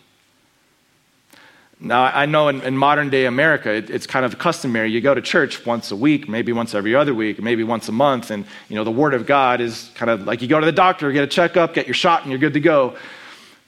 Now, 1.84 2.04
I 2.04 2.26
know 2.26 2.46
in, 2.46 2.60
in 2.60 2.76
modern 2.76 3.10
day 3.10 3.26
America, 3.26 3.72
it, 3.72 3.90
it's 3.90 4.06
kind 4.06 4.24
of 4.24 4.38
customary. 4.38 4.92
You 4.92 5.00
go 5.00 5.14
to 5.14 5.20
church 5.20 5.66
once 5.66 5.90
a 5.90 5.96
week, 5.96 6.28
maybe 6.28 6.52
once 6.52 6.74
every 6.74 6.94
other 6.94 7.12
week, 7.12 7.42
maybe 7.42 7.64
once 7.64 7.88
a 7.88 7.92
month, 7.92 8.30
and 8.30 8.44
you 8.68 8.76
know 8.76 8.84
the 8.84 8.92
Word 8.92 9.14
of 9.14 9.26
God 9.26 9.60
is 9.60 9.90
kind 9.96 10.08
of 10.08 10.24
like 10.24 10.42
you 10.42 10.46
go 10.46 10.60
to 10.60 10.66
the 10.66 10.70
doctor, 10.70 11.10
get 11.10 11.24
a 11.24 11.26
checkup, 11.26 11.74
get 11.74 11.88
your 11.88 11.94
shot, 11.94 12.22
and 12.22 12.30
you're 12.30 12.38
good 12.38 12.54
to 12.54 12.60
go. 12.60 12.96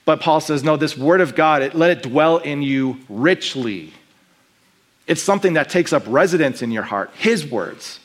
But 0.05 0.21
Paul 0.21 0.39
says, 0.39 0.63
no, 0.63 0.77
this 0.77 0.97
Word 0.97 1.19
of 1.19 1.35
God, 1.35 1.61
it, 1.61 1.75
let 1.75 1.91
it 1.91 2.03
dwell 2.03 2.37
in 2.37 2.61
you 2.61 2.99
richly. 3.09 3.91
It's 5.07 5.21
something 5.21 5.53
that 5.53 5.69
takes 5.69 5.91
up 5.91 6.03
residence 6.07 6.61
in 6.61 6.71
your 6.71 6.83
heart, 6.83 7.11
His 7.15 7.45
words, 7.45 7.99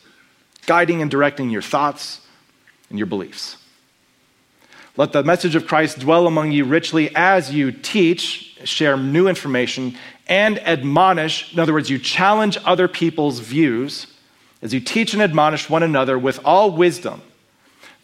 guiding 0.67 1.03
and 1.03 1.11
directing 1.11 1.51
your 1.51 1.63
thoughts 1.63 2.21
and 2.89 2.99
your 2.99 3.07
beliefs. 3.07 3.57
Let 4.97 5.13
the 5.13 5.23
message 5.23 5.55
of 5.55 5.67
Christ 5.67 6.01
dwell 6.01 6.27
among 6.27 6.53
you 6.53 6.65
richly 6.65 7.15
as 7.15 7.53
you 7.53 7.73
teach, 7.73 8.59
share 8.65 8.97
new 8.97 9.29
information, 9.29 9.97
and 10.27 10.59
admonish. 10.61 11.53
In 11.53 11.61
other 11.61 11.73
words, 11.73 11.89
you 11.89 11.99
challenge 11.99 12.59
other 12.65 12.89
people's 12.89 13.39
views 13.41 14.07
as 14.63 14.75
you 14.75 14.81
teach 14.81 15.15
and 15.15 15.23
admonish 15.23 15.71
one 15.71 15.83
another 15.83 16.19
with 16.19 16.41
all 16.45 16.71
wisdom, 16.71 17.23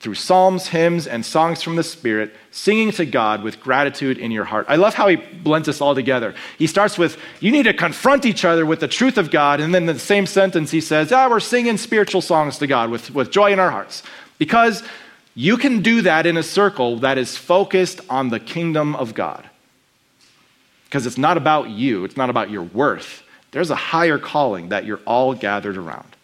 through 0.00 0.14
psalms, 0.14 0.68
hymns, 0.68 1.06
and 1.06 1.24
songs 1.24 1.62
from 1.62 1.76
the 1.76 1.82
Spirit, 1.82 2.34
singing 2.50 2.90
to 2.92 3.06
God 3.06 3.42
with 3.42 3.60
gratitude 3.60 4.18
in 4.18 4.30
your 4.30 4.44
heart. 4.44 4.66
I 4.68 4.76
love 4.76 4.94
how 4.94 5.08
he 5.08 5.16
blends 5.16 5.66
this 5.66 5.80
all 5.80 5.94
together. 5.94 6.34
He 6.58 6.66
starts 6.66 6.98
with, 6.98 7.18
You 7.40 7.50
need 7.50 7.64
to 7.64 7.72
confront 7.72 8.26
each 8.26 8.44
other 8.44 8.66
with 8.66 8.80
the 8.80 8.88
truth 8.88 9.16
of 9.16 9.30
God. 9.30 9.60
And 9.60 9.74
then 9.74 9.88
in 9.88 9.94
the 9.94 9.98
same 9.98 10.26
sentence, 10.26 10.70
he 10.70 10.80
says, 10.80 11.12
Ah, 11.12 11.28
we're 11.28 11.40
singing 11.40 11.78
spiritual 11.78 12.20
songs 12.20 12.58
to 12.58 12.66
God 12.66 12.90
with, 12.90 13.10
with 13.14 13.30
joy 13.30 13.52
in 13.52 13.58
our 13.58 13.70
hearts. 13.70 14.02
Because 14.38 14.82
you 15.34 15.56
can 15.56 15.82
do 15.82 16.02
that 16.02 16.26
in 16.26 16.36
a 16.36 16.42
circle 16.42 16.98
that 16.98 17.18
is 17.18 17.36
focused 17.36 18.00
on 18.10 18.28
the 18.28 18.40
kingdom 18.40 18.94
of 18.96 19.14
God. 19.14 19.48
Because 20.84 21.06
it's 21.06 21.18
not 21.18 21.36
about 21.36 21.70
you, 21.70 22.04
it's 22.04 22.16
not 22.16 22.30
about 22.30 22.50
your 22.50 22.62
worth. 22.62 23.22
There's 23.50 23.70
a 23.70 23.76
higher 23.76 24.18
calling 24.18 24.68
that 24.68 24.84
you're 24.84 25.00
all 25.06 25.34
gathered 25.34 25.76
around. 25.76 26.16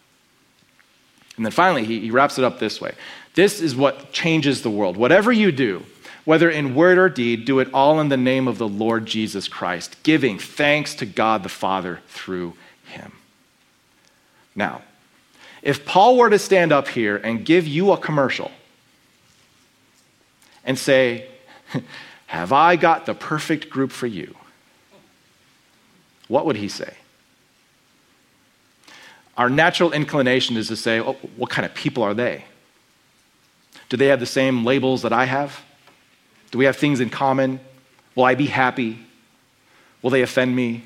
And 1.37 1.45
then 1.45 1.51
finally, 1.51 1.83
he, 1.83 1.99
he 1.99 2.11
wraps 2.11 2.37
it 2.37 2.43
up 2.43 2.59
this 2.59 2.79
way 2.79 2.93
This 3.35 3.61
is 3.61 3.75
what 3.75 4.11
changes 4.11 4.61
the 4.61 4.69
world. 4.69 4.95
Whatever 4.95 5.31
you 5.31 5.51
do, 5.51 5.83
whether 6.25 6.49
in 6.49 6.75
word 6.75 6.97
or 6.97 7.09
deed, 7.09 7.45
do 7.45 7.59
it 7.59 7.69
all 7.73 7.99
in 7.99 8.09
the 8.09 8.17
name 8.17 8.47
of 8.47 8.57
the 8.57 8.67
Lord 8.67 9.05
Jesus 9.05 9.47
Christ, 9.47 9.97
giving 10.03 10.39
thanks 10.39 10.95
to 10.95 11.05
God 11.05 11.43
the 11.43 11.49
Father 11.49 12.01
through 12.07 12.53
him. 12.85 13.13
Now, 14.55 14.83
if 15.61 15.85
Paul 15.85 16.17
were 16.17 16.29
to 16.29 16.39
stand 16.39 16.71
up 16.71 16.87
here 16.87 17.17
and 17.17 17.45
give 17.45 17.65
you 17.65 17.91
a 17.91 17.97
commercial 17.97 18.51
and 20.63 20.77
say, 20.77 21.27
Have 22.27 22.51
I 22.51 22.75
got 22.77 23.05
the 23.05 23.13
perfect 23.13 23.69
group 23.69 23.91
for 23.91 24.07
you? 24.07 24.35
What 26.27 26.45
would 26.45 26.55
he 26.55 26.67
say? 26.67 26.95
Our 29.37 29.49
natural 29.49 29.91
inclination 29.91 30.57
is 30.57 30.67
to 30.69 30.75
say, 30.75 30.99
oh, 30.99 31.13
What 31.35 31.49
kind 31.49 31.65
of 31.65 31.73
people 31.73 32.03
are 32.03 32.13
they? 32.13 32.45
Do 33.89 33.97
they 33.97 34.07
have 34.07 34.19
the 34.19 34.25
same 34.25 34.65
labels 34.65 35.01
that 35.03 35.13
I 35.13 35.25
have? 35.25 35.61
Do 36.51 36.57
we 36.57 36.65
have 36.65 36.75
things 36.75 36.99
in 36.99 37.09
common? 37.09 37.59
Will 38.15 38.23
I 38.23 38.35
be 38.35 38.47
happy? 38.47 38.99
Will 40.01 40.09
they 40.09 40.21
offend 40.21 40.55
me? 40.55 40.83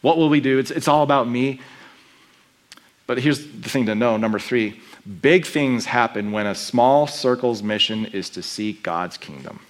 What 0.00 0.16
will 0.16 0.28
we 0.28 0.40
do? 0.40 0.58
It's, 0.58 0.70
it's 0.70 0.88
all 0.88 1.02
about 1.02 1.28
me. 1.28 1.60
But 3.06 3.18
here's 3.18 3.40
the 3.40 3.68
thing 3.68 3.86
to 3.86 3.94
know 3.94 4.16
number 4.16 4.38
three 4.38 4.80
big 5.22 5.46
things 5.46 5.86
happen 5.86 6.30
when 6.30 6.46
a 6.46 6.54
small 6.54 7.06
circle's 7.06 7.62
mission 7.62 8.06
is 8.06 8.30
to 8.30 8.42
seek 8.42 8.82
God's 8.82 9.16
kingdom. 9.16 9.60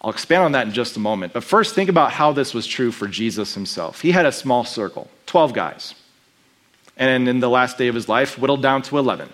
I'll 0.00 0.10
expand 0.10 0.44
on 0.44 0.52
that 0.52 0.66
in 0.66 0.72
just 0.72 0.96
a 0.96 1.00
moment. 1.00 1.32
But 1.32 1.42
first, 1.42 1.74
think 1.74 1.90
about 1.90 2.12
how 2.12 2.32
this 2.32 2.54
was 2.54 2.66
true 2.66 2.92
for 2.92 3.08
Jesus 3.08 3.54
himself. 3.54 4.00
He 4.00 4.12
had 4.12 4.26
a 4.26 4.32
small 4.32 4.64
circle, 4.64 5.10
12 5.26 5.52
guys. 5.52 5.94
And 6.98 7.28
in 7.28 7.40
the 7.40 7.48
last 7.48 7.78
day 7.78 7.88
of 7.88 7.94
his 7.94 8.08
life, 8.08 8.38
whittled 8.38 8.60
down 8.60 8.82
to 8.82 8.98
11. 8.98 9.30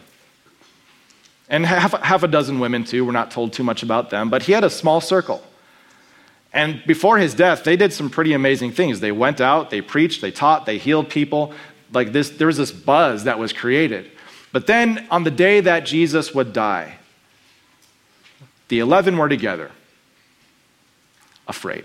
And 1.48 1.66
half, 1.66 1.92
half 2.02 2.22
a 2.22 2.28
dozen 2.28 2.60
women, 2.60 2.84
too. 2.84 3.04
We're 3.04 3.12
not 3.12 3.30
told 3.30 3.52
too 3.52 3.64
much 3.64 3.82
about 3.82 4.10
them. 4.10 4.30
But 4.30 4.42
he 4.44 4.52
had 4.52 4.64
a 4.64 4.70
small 4.70 5.00
circle. 5.00 5.42
And 6.52 6.82
before 6.86 7.18
his 7.18 7.34
death, 7.34 7.64
they 7.64 7.76
did 7.76 7.92
some 7.92 8.08
pretty 8.08 8.32
amazing 8.32 8.72
things. 8.72 9.00
They 9.00 9.10
went 9.10 9.40
out, 9.40 9.70
they 9.70 9.80
preached, 9.80 10.20
they 10.20 10.30
taught, 10.30 10.66
they 10.66 10.78
healed 10.78 11.10
people. 11.10 11.52
Like 11.92 12.12
this, 12.12 12.30
there 12.30 12.46
was 12.46 12.56
this 12.56 12.70
buzz 12.70 13.24
that 13.24 13.38
was 13.38 13.52
created. 13.52 14.10
But 14.52 14.68
then 14.68 15.06
on 15.10 15.24
the 15.24 15.32
day 15.32 15.60
that 15.60 15.80
Jesus 15.80 16.32
would 16.32 16.52
die, 16.52 16.98
the 18.68 18.78
11 18.78 19.16
were 19.16 19.28
together 19.28 19.72
afraid. 21.48 21.84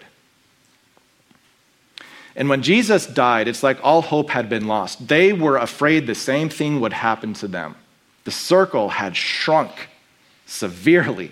And 2.40 2.48
when 2.48 2.62
Jesus 2.62 3.06
died, 3.06 3.50
it's 3.50 3.64
like 3.64 3.80
all 3.84 4.02
hope 4.02 4.30
had 4.30 4.48
been 4.48 4.66
lost. 4.66 5.10
They 5.10 5.34
were 5.34 5.58
afraid 5.58 6.08
the 6.08 6.16
same 6.16 6.48
thing 6.48 6.80
would 6.80 6.94
happen 6.94 7.34
to 7.36 7.50
them. 7.50 7.76
The 8.24 8.32
circle 8.32 8.88
had 8.88 9.18
shrunk 9.18 9.90
severely, 10.46 11.32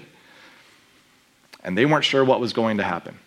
and 1.63 1.77
they 1.77 1.85
weren't 1.85 2.03
sure 2.03 2.25
what 2.25 2.41
was 2.41 2.51
going 2.51 2.77
to 2.77 2.83
happen. 2.83 3.17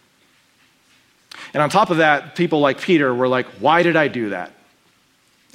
And 1.54 1.62
on 1.62 1.70
top 1.70 1.88
of 1.88 1.96
that, 1.96 2.36
people 2.36 2.60
like 2.60 2.82
Peter 2.82 3.14
were 3.14 3.28
like, 3.28 3.46
Why 3.60 3.82
did 3.82 3.96
I 3.96 4.08
do 4.08 4.28
that? 4.28 4.52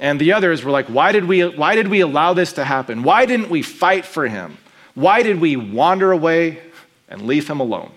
And 0.00 0.20
the 0.20 0.32
others 0.32 0.64
were 0.64 0.72
like, 0.72 0.86
Why 0.86 1.12
did 1.12 1.26
we, 1.26 1.46
why 1.46 1.76
did 1.76 1.86
we 1.86 2.00
allow 2.00 2.34
this 2.34 2.54
to 2.54 2.64
happen? 2.64 3.04
Why 3.04 3.24
didn't 3.26 3.50
we 3.50 3.62
fight 3.62 4.04
for 4.04 4.26
him? 4.26 4.58
Why 4.96 5.22
did 5.22 5.40
we 5.40 5.54
wander 5.54 6.10
away 6.10 6.58
and 7.08 7.22
leave 7.22 7.48
him 7.48 7.60
alone? 7.60 7.92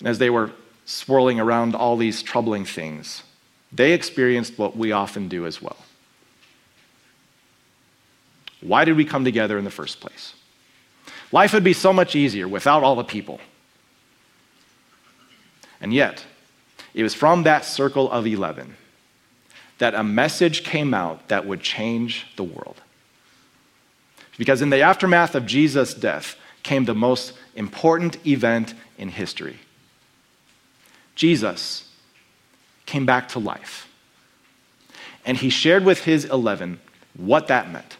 And 0.00 0.08
as 0.08 0.18
they 0.18 0.30
were 0.30 0.50
swirling 0.86 1.38
around 1.40 1.74
all 1.74 1.96
these 1.96 2.22
troubling 2.22 2.64
things, 2.64 3.22
they 3.72 3.92
experienced 3.92 4.56
what 4.56 4.76
we 4.76 4.92
often 4.92 5.28
do 5.28 5.44
as 5.44 5.60
well. 5.60 5.76
Why 8.62 8.84
did 8.84 8.96
we 8.96 9.04
come 9.04 9.24
together 9.24 9.58
in 9.58 9.64
the 9.64 9.70
first 9.70 10.00
place? 10.00 10.34
Life 11.32 11.52
would 11.52 11.64
be 11.64 11.72
so 11.72 11.92
much 11.92 12.14
easier 12.14 12.48
without 12.48 12.82
all 12.82 12.94
the 12.94 13.04
people. 13.04 13.40
And 15.80 15.92
yet, 15.92 16.24
it 16.94 17.02
was 17.02 17.14
from 17.14 17.42
that 17.42 17.64
circle 17.64 18.10
of 18.10 18.26
11 18.26 18.76
that 19.78 19.94
a 19.94 20.04
message 20.04 20.64
came 20.64 20.94
out 20.94 21.28
that 21.28 21.46
would 21.46 21.60
change 21.60 22.26
the 22.36 22.44
world. 22.44 22.80
Because 24.38 24.62
in 24.62 24.70
the 24.70 24.80
aftermath 24.80 25.34
of 25.34 25.44
Jesus' 25.46 25.92
death 25.92 26.36
came 26.62 26.84
the 26.84 26.94
most 26.94 27.34
important 27.54 28.24
event 28.26 28.72
in 28.96 29.08
history 29.10 29.58
Jesus 31.16 31.88
came 32.84 33.04
back 33.04 33.28
to 33.30 33.40
life. 33.40 33.88
And 35.24 35.36
he 35.36 35.50
shared 35.50 35.84
with 35.84 36.04
his 36.04 36.24
11 36.26 36.78
what 37.16 37.48
that 37.48 37.70
meant. 37.70 37.96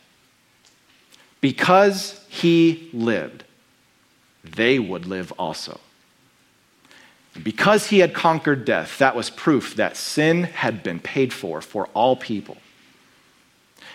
Because 1.40 2.24
he 2.28 2.88
lived, 2.92 3.44
they 4.44 4.78
would 4.78 5.06
live 5.06 5.32
also. 5.32 5.80
Because 7.42 7.88
he 7.88 7.98
had 7.98 8.14
conquered 8.14 8.64
death, 8.64 8.98
that 8.98 9.16
was 9.16 9.28
proof 9.28 9.74
that 9.74 9.96
sin 9.96 10.44
had 10.44 10.82
been 10.82 11.00
paid 11.00 11.32
for 11.32 11.60
for 11.60 11.86
all 11.88 12.16
people. 12.16 12.56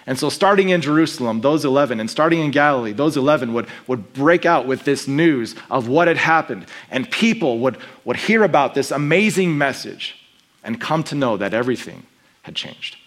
And 0.07 0.17
so, 0.17 0.29
starting 0.29 0.69
in 0.69 0.81
Jerusalem, 0.81 1.41
those 1.41 1.63
11, 1.63 1.99
and 1.99 2.09
starting 2.09 2.39
in 2.39 2.51
Galilee, 2.51 2.91
those 2.91 3.17
11 3.17 3.53
would, 3.53 3.67
would 3.87 4.13
break 4.13 4.45
out 4.45 4.65
with 4.65 4.83
this 4.83 5.07
news 5.07 5.55
of 5.69 5.87
what 5.87 6.07
had 6.07 6.17
happened. 6.17 6.65
And 6.89 7.09
people 7.11 7.59
would, 7.59 7.77
would 8.03 8.17
hear 8.17 8.43
about 8.43 8.73
this 8.73 8.89
amazing 8.91 9.57
message 9.57 10.15
and 10.63 10.81
come 10.81 11.03
to 11.05 11.15
know 11.15 11.37
that 11.37 11.53
everything 11.53 12.03
had 12.43 12.55
changed. 12.55 12.97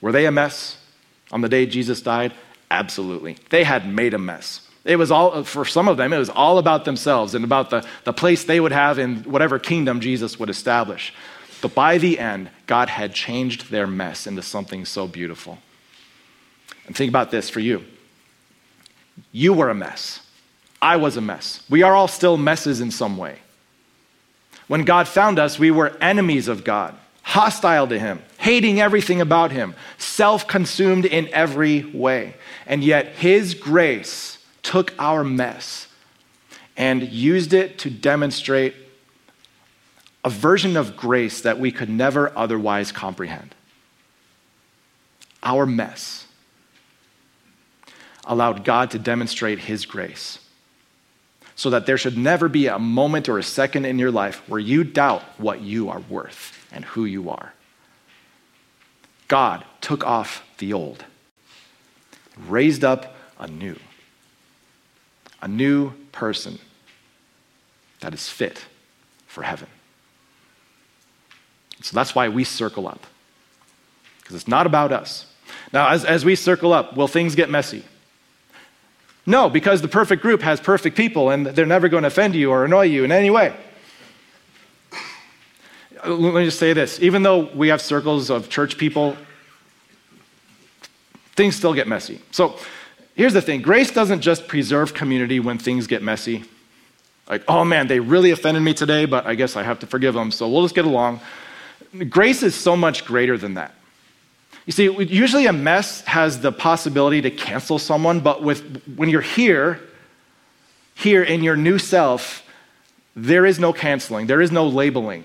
Were 0.00 0.12
they 0.12 0.26
a 0.26 0.32
mess 0.32 0.78
on 1.30 1.40
the 1.40 1.48
day 1.48 1.64
Jesus 1.64 2.02
died? 2.02 2.32
Absolutely. 2.70 3.36
They 3.50 3.64
had 3.64 3.86
made 3.86 4.14
a 4.14 4.18
mess. 4.18 4.68
It 4.84 4.96
was 4.96 5.12
all, 5.12 5.44
for 5.44 5.64
some 5.64 5.86
of 5.86 5.96
them, 5.96 6.12
it 6.12 6.18
was 6.18 6.30
all 6.30 6.58
about 6.58 6.84
themselves 6.84 7.36
and 7.36 7.44
about 7.44 7.70
the, 7.70 7.86
the 8.02 8.12
place 8.12 8.44
they 8.44 8.58
would 8.58 8.72
have 8.72 8.98
in 8.98 9.22
whatever 9.22 9.60
kingdom 9.60 10.00
Jesus 10.00 10.40
would 10.40 10.50
establish. 10.50 11.14
But 11.62 11.74
by 11.74 11.96
the 11.96 12.18
end, 12.18 12.50
God 12.66 12.90
had 12.90 13.14
changed 13.14 13.70
their 13.70 13.86
mess 13.86 14.26
into 14.26 14.42
something 14.42 14.84
so 14.84 15.06
beautiful. 15.06 15.58
And 16.86 16.94
think 16.94 17.08
about 17.08 17.30
this 17.30 17.48
for 17.48 17.60
you 17.60 17.84
you 19.30 19.52
were 19.52 19.70
a 19.70 19.74
mess. 19.74 20.20
I 20.80 20.96
was 20.96 21.16
a 21.16 21.20
mess. 21.20 21.62
We 21.70 21.82
are 21.82 21.94
all 21.94 22.08
still 22.08 22.36
messes 22.36 22.80
in 22.80 22.90
some 22.90 23.16
way. 23.16 23.38
When 24.68 24.84
God 24.84 25.06
found 25.06 25.38
us, 25.38 25.58
we 25.58 25.70
were 25.70 25.96
enemies 26.00 26.48
of 26.48 26.64
God, 26.64 26.94
hostile 27.22 27.86
to 27.88 27.98
Him, 27.98 28.20
hating 28.38 28.80
everything 28.80 29.20
about 29.20 29.52
Him, 29.52 29.74
self 29.98 30.48
consumed 30.48 31.04
in 31.04 31.28
every 31.32 31.84
way. 31.84 32.34
And 32.66 32.82
yet, 32.82 33.06
His 33.16 33.54
grace 33.54 34.38
took 34.62 34.94
our 34.98 35.22
mess 35.22 35.88
and 36.76 37.02
used 37.02 37.52
it 37.52 37.78
to 37.80 37.90
demonstrate 37.90 38.74
a 40.24 40.30
version 40.30 40.76
of 40.76 40.96
grace 40.96 41.40
that 41.40 41.58
we 41.58 41.72
could 41.72 41.88
never 41.88 42.36
otherwise 42.36 42.92
comprehend. 42.92 43.54
Our 45.42 45.66
mess 45.66 46.26
allowed 48.24 48.64
God 48.64 48.92
to 48.92 48.98
demonstrate 48.98 49.58
His 49.58 49.84
grace 49.84 50.38
so 51.54 51.70
that 51.70 51.86
there 51.86 51.98
should 51.98 52.16
never 52.16 52.48
be 52.48 52.66
a 52.66 52.78
moment 52.78 53.28
or 53.28 53.38
a 53.38 53.42
second 53.42 53.84
in 53.84 53.98
your 53.98 54.10
life 54.10 54.48
where 54.48 54.60
you 54.60 54.84
doubt 54.84 55.22
what 55.38 55.60
you 55.60 55.88
are 55.90 56.00
worth 56.00 56.66
and 56.72 56.84
who 56.84 57.04
you 57.04 57.30
are. 57.30 57.52
God 59.28 59.64
took 59.80 60.04
off 60.04 60.44
the 60.58 60.72
old, 60.72 61.04
raised 62.48 62.84
up 62.84 63.16
a 63.38 63.48
new, 63.48 63.76
a 65.40 65.48
new 65.48 65.92
person 66.12 66.58
that 68.00 68.14
is 68.14 68.28
fit 68.28 68.66
for 69.26 69.42
heaven. 69.42 69.68
So 71.82 71.94
that's 71.94 72.14
why 72.14 72.28
we 72.28 72.44
circle 72.44 72.86
up, 72.86 73.06
because 74.20 74.36
it's 74.36 74.48
not 74.48 74.66
about 74.66 74.92
us. 74.92 75.26
Now, 75.72 75.88
as, 75.88 76.04
as 76.04 76.24
we 76.24 76.36
circle 76.36 76.72
up, 76.72 76.96
will 76.96 77.08
things 77.08 77.34
get 77.34 77.50
messy? 77.50 77.84
No, 79.24 79.48
because 79.48 79.82
the 79.82 79.88
perfect 79.88 80.22
group 80.22 80.42
has 80.42 80.60
perfect 80.60 80.96
people 80.96 81.30
and 81.30 81.46
they're 81.46 81.66
never 81.66 81.88
going 81.88 82.02
to 82.02 82.08
offend 82.08 82.34
you 82.34 82.50
or 82.50 82.64
annoy 82.64 82.86
you 82.86 83.04
in 83.04 83.12
any 83.12 83.30
way. 83.30 83.54
Let 86.04 86.34
me 86.34 86.44
just 86.44 86.58
say 86.58 86.72
this 86.72 87.00
even 87.00 87.22
though 87.22 87.44
we 87.54 87.68
have 87.68 87.80
circles 87.80 88.28
of 88.28 88.48
church 88.48 88.76
people 88.76 89.16
things 91.36 91.56
still 91.56 91.74
get 91.74 91.86
messy. 91.86 92.20
So 92.32 92.58
here's 93.14 93.32
the 93.32 93.40
thing 93.40 93.62
grace 93.62 93.92
doesn't 93.92 94.20
just 94.20 94.48
preserve 94.48 94.94
community 94.94 95.38
when 95.38 95.58
things 95.58 95.86
get 95.86 96.02
messy. 96.02 96.44
Like, 97.28 97.44
oh 97.46 97.64
man, 97.64 97.86
they 97.86 98.00
really 98.00 98.32
offended 98.32 98.62
me 98.62 98.74
today, 98.74 99.04
but 99.04 99.26
I 99.26 99.36
guess 99.36 99.56
I 99.56 99.62
have 99.62 99.78
to 99.80 99.86
forgive 99.86 100.14
them, 100.14 100.32
so 100.32 100.48
we'll 100.48 100.62
just 100.62 100.74
get 100.74 100.84
along. 100.84 101.20
Grace 102.08 102.42
is 102.42 102.54
so 102.54 102.76
much 102.76 103.04
greater 103.04 103.36
than 103.36 103.54
that. 103.54 103.74
You 104.66 104.72
see, 104.72 104.84
usually 105.04 105.46
a 105.46 105.52
mess 105.52 106.02
has 106.02 106.40
the 106.40 106.52
possibility 106.52 107.20
to 107.22 107.30
cancel 107.30 107.78
someone, 107.78 108.20
but 108.20 108.42
with, 108.42 108.84
when 108.96 109.08
you're 109.08 109.20
here, 109.20 109.80
here 110.94 111.22
in 111.22 111.42
your 111.42 111.56
new 111.56 111.78
self, 111.78 112.44
there 113.16 113.44
is 113.44 113.58
no 113.58 113.72
canceling, 113.72 114.26
there 114.26 114.40
is 114.40 114.52
no 114.52 114.66
labeling, 114.66 115.24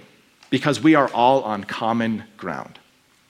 because 0.49 0.82
we 0.82 0.95
are 0.95 1.08
all 1.10 1.43
on 1.43 1.63
common 1.63 2.23
ground. 2.36 2.80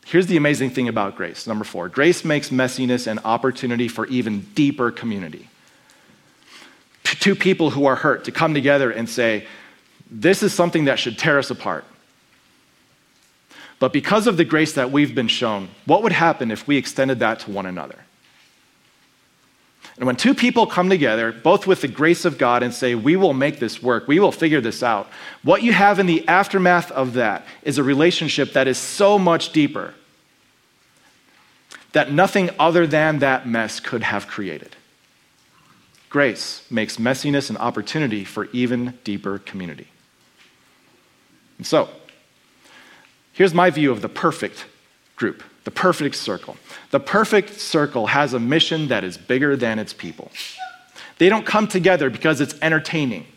Here's 0.06 0.28
the 0.28 0.38
amazing 0.38 0.69
thing 0.69 0.88
about 0.88 1.17
grace. 1.17 1.45
Number 1.45 1.65
four 1.65 1.89
grace 1.89 2.23
makes 2.23 2.50
messiness 2.50 3.08
an 3.08 3.19
opportunity 3.26 3.89
for 3.89 4.06
even 4.08 4.41
deeper 4.56 4.89
community. 4.89 5.50
Two 7.04 7.36
people 7.36 7.71
who 7.71 7.86
are 7.86 7.95
hurt 7.95 8.23
to 8.26 8.32
come 8.32 8.54
together 8.54 8.89
and 8.89 9.10
say, 9.10 9.45
This 10.10 10.43
is 10.43 10.54
something 10.54 10.86
that 10.86 10.97
should 10.97 11.17
tear 11.17 11.38
us 11.38 11.50
apart. 11.50 11.84
But 13.80 13.94
because 13.94 14.28
of 14.28 14.38
the 14.38 14.46
grace 14.46 14.74
that 14.74 14.92
we've 14.92 15.13
been 15.13 15.28
shown, 15.28 15.70
what 15.86 16.04
would 16.04 16.12
happen 16.12 16.50
if 16.52 16.68
we 16.68 16.78
extended 16.78 17.20
that 17.20 17.42
to 17.42 17.52
one 17.52 17.66
another? 17.66 18.00
And 19.98 20.06
when 20.06 20.16
two 20.16 20.36
people 20.36 20.68
come 20.68 20.90
together, 20.90 21.32
both 21.32 21.66
with 21.66 21.82
the 21.82 21.88
grace 21.88 22.24
of 22.24 22.38
God, 22.38 22.62
and 22.62 22.74
say, 22.74 22.94
We 22.94 23.16
will 23.16 23.34
make 23.34 23.60
this 23.60 23.82
work, 23.82 24.08
we 24.08 24.20
will 24.20 24.32
figure 24.32 24.62
this 24.62 24.84
out, 24.84 25.08
what 25.44 25.63
you 25.63 25.74
have 25.74 26.00
in 26.00 26.06
the 26.06 26.28
aftermath 26.28 26.92
of 26.92 27.13
that 27.13 27.46
is 27.63 27.78
a 27.78 27.84
relationship 27.84 28.54
that 28.54 28.68
is 28.68 28.78
so 28.78 29.18
much 29.18 29.52
deeper 29.52 29.94
that 31.94 32.12
nothing 32.12 32.52
other 32.60 32.86
than 32.86 33.20
that 33.20 33.48
mess 33.48 33.80
could 33.80 34.04
have 34.04 34.28
created. 34.28 34.76
Grace 36.10 36.63
makes 36.70 36.98
messiness 36.98 37.50
an 37.50 37.58
opportunity 37.58 38.24
for 38.24 38.46
even 38.54 38.98
deeper 39.04 39.40
community. 39.40 39.88
And 41.58 41.66
so, 41.66 41.90
Here's 43.38 43.54
my 43.54 43.69
view 43.69 43.91
of 43.91 44.02
the 44.02 44.10
perfect 44.10 44.65
group, 45.15 45.43
the 45.63 45.69
perfect 45.69 46.15
circle. 46.15 46.58
The 46.89 47.00
perfect 47.00 47.60
circle 47.60 48.08
has 48.08 48.34
a 48.34 48.39
mission 48.39 48.88
that 48.88 49.04
is 49.04 49.15
bigger 49.15 49.56
than 49.56 49.78
its 49.78 49.93
people. 49.93 50.32
They 51.19 51.30
don't 51.30 51.45
come 51.45 51.67
together 51.67 52.10
because 52.10 52.41
it's 52.41 52.56
entertaining 52.63 53.28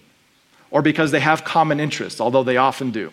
or 0.71 0.81
because 0.81 1.11
they 1.11 1.21
have 1.21 1.45
common 1.45 1.81
interests, 1.81 2.19
although 2.19 2.43
they 2.43 2.57
often 2.57 2.93
do. 2.93 3.13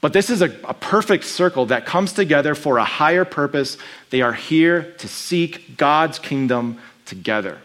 But 0.00 0.12
this 0.12 0.28
is 0.28 0.42
a, 0.42 0.46
a, 0.64 0.74
perfect 0.74 1.22
circle 1.22 1.66
that 1.66 1.86
comes 1.86 2.14
together 2.14 2.56
for 2.56 2.78
a 2.78 2.84
higher 2.84 3.24
purpose. 3.24 3.78
They 4.08 4.22
are 4.22 4.32
here 4.32 4.92
to 4.98 5.06
seek 5.06 5.76
God's 5.76 6.18
kingdom 6.18 6.80
together. 7.06 7.58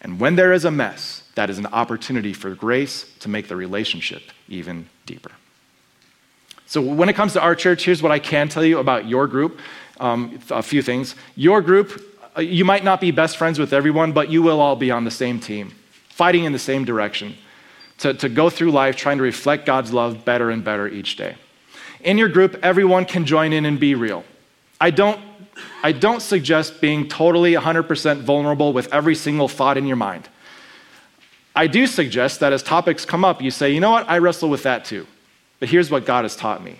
And 0.00 0.20
when 0.20 0.36
there 0.36 0.52
is 0.52 0.64
a 0.64 0.70
mess, 0.70 1.24
that 1.34 1.50
is 1.50 1.58
an 1.58 1.66
opportunity 1.66 2.34
for 2.34 2.54
grace 2.54 3.10
to 3.20 3.28
make 3.28 3.48
the 3.48 3.56
relationship 3.56 4.22
even 4.48 4.88
deeper. 5.06 5.32
So, 6.66 6.80
when 6.80 7.08
it 7.08 7.14
comes 7.14 7.34
to 7.34 7.40
our 7.40 7.54
church, 7.54 7.84
here's 7.84 8.02
what 8.02 8.12
I 8.12 8.18
can 8.18 8.48
tell 8.48 8.64
you 8.64 8.78
about 8.78 9.06
your 9.06 9.26
group 9.26 9.60
um, 10.00 10.38
a 10.50 10.62
few 10.62 10.82
things. 10.82 11.14
Your 11.36 11.60
group, 11.62 12.02
uh, 12.36 12.40
you 12.40 12.64
might 12.64 12.84
not 12.84 13.00
be 13.00 13.10
best 13.10 13.36
friends 13.36 13.58
with 13.58 13.72
everyone, 13.72 14.12
but 14.12 14.30
you 14.30 14.42
will 14.42 14.60
all 14.60 14.76
be 14.76 14.90
on 14.90 15.04
the 15.04 15.10
same 15.10 15.38
team, 15.38 15.74
fighting 16.08 16.44
in 16.44 16.52
the 16.52 16.58
same 16.58 16.84
direction 16.84 17.36
to, 17.98 18.14
to 18.14 18.28
go 18.28 18.50
through 18.50 18.72
life 18.72 18.96
trying 18.96 19.18
to 19.18 19.22
reflect 19.22 19.66
God's 19.66 19.92
love 19.92 20.24
better 20.24 20.50
and 20.50 20.64
better 20.64 20.88
each 20.88 21.16
day. 21.16 21.36
In 22.00 22.18
your 22.18 22.28
group, 22.28 22.58
everyone 22.62 23.04
can 23.04 23.24
join 23.24 23.52
in 23.52 23.64
and 23.64 23.78
be 23.78 23.94
real. 23.94 24.24
I 24.80 24.90
don't, 24.90 25.20
I 25.82 25.92
don't 25.92 26.20
suggest 26.20 26.80
being 26.80 27.08
totally 27.08 27.54
100% 27.54 28.20
vulnerable 28.22 28.72
with 28.72 28.92
every 28.92 29.14
single 29.14 29.48
thought 29.48 29.78
in 29.78 29.86
your 29.86 29.96
mind. 29.96 30.28
I 31.56 31.68
do 31.68 31.86
suggest 31.86 32.40
that 32.40 32.52
as 32.52 32.62
topics 32.62 33.04
come 33.04 33.24
up, 33.24 33.40
you 33.40 33.50
say, 33.50 33.70
you 33.70 33.80
know 33.80 33.92
what, 33.92 34.08
I 34.08 34.18
wrestle 34.18 34.50
with 34.50 34.64
that 34.64 34.84
too. 34.84 35.06
But 35.60 35.68
here's 35.68 35.90
what 35.90 36.04
God 36.04 36.24
has 36.24 36.36
taught 36.36 36.62
me 36.62 36.78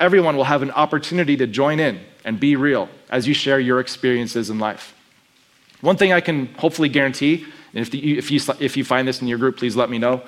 everyone 0.00 0.36
will 0.36 0.44
have 0.44 0.62
an 0.62 0.72
opportunity 0.72 1.36
to 1.36 1.46
join 1.46 1.78
in 1.78 2.00
and 2.24 2.40
be 2.40 2.56
real 2.56 2.88
as 3.08 3.28
you 3.28 3.34
share 3.34 3.60
your 3.60 3.78
experiences 3.78 4.50
in 4.50 4.58
life. 4.58 4.94
One 5.80 5.96
thing 5.96 6.12
I 6.12 6.20
can 6.20 6.46
hopefully 6.54 6.88
guarantee, 6.88 7.44
and 7.72 7.82
if, 7.82 7.90
the, 7.90 8.18
if, 8.18 8.30
you, 8.30 8.40
if 8.58 8.76
you 8.76 8.84
find 8.84 9.06
this 9.06 9.22
in 9.22 9.28
your 9.28 9.38
group, 9.38 9.58
please 9.58 9.76
let 9.76 9.90
me 9.90 9.98
know 9.98 10.22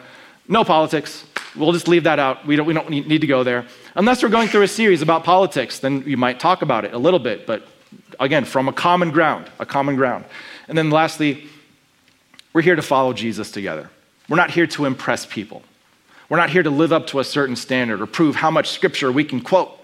no 0.48 0.64
politics. 0.64 1.24
We'll 1.56 1.72
just 1.72 1.88
leave 1.88 2.04
that 2.04 2.18
out. 2.18 2.46
We 2.46 2.56
don't, 2.56 2.66
we 2.66 2.74
don't 2.74 2.90
need 2.90 3.20
to 3.20 3.26
go 3.26 3.44
there. 3.44 3.66
Unless 3.94 4.22
we're 4.22 4.28
going 4.28 4.48
through 4.48 4.62
a 4.62 4.68
series 4.68 5.02
about 5.02 5.24
politics, 5.24 5.78
then 5.78 6.04
we 6.04 6.16
might 6.16 6.40
talk 6.40 6.62
about 6.62 6.84
it 6.84 6.92
a 6.92 6.98
little 6.98 7.20
bit, 7.20 7.46
but 7.46 7.66
again, 8.18 8.44
from 8.44 8.68
a 8.68 8.72
common 8.72 9.10
ground, 9.10 9.50
a 9.58 9.66
common 9.66 9.96
ground. 9.96 10.24
And 10.68 10.76
then 10.76 10.90
lastly, 10.90 11.46
we're 12.52 12.62
here 12.62 12.76
to 12.76 12.82
follow 12.82 13.12
Jesus 13.12 13.50
together. 13.50 13.88
We're 14.28 14.36
not 14.36 14.50
here 14.50 14.66
to 14.68 14.84
impress 14.84 15.26
people. 15.26 15.62
We're 16.28 16.38
not 16.38 16.50
here 16.50 16.62
to 16.62 16.70
live 16.70 16.92
up 16.92 17.06
to 17.08 17.20
a 17.20 17.24
certain 17.24 17.56
standard 17.56 18.00
or 18.00 18.06
prove 18.06 18.36
how 18.36 18.50
much 18.50 18.70
scripture 18.70 19.12
we 19.12 19.24
can 19.24 19.40
quote. 19.40 19.78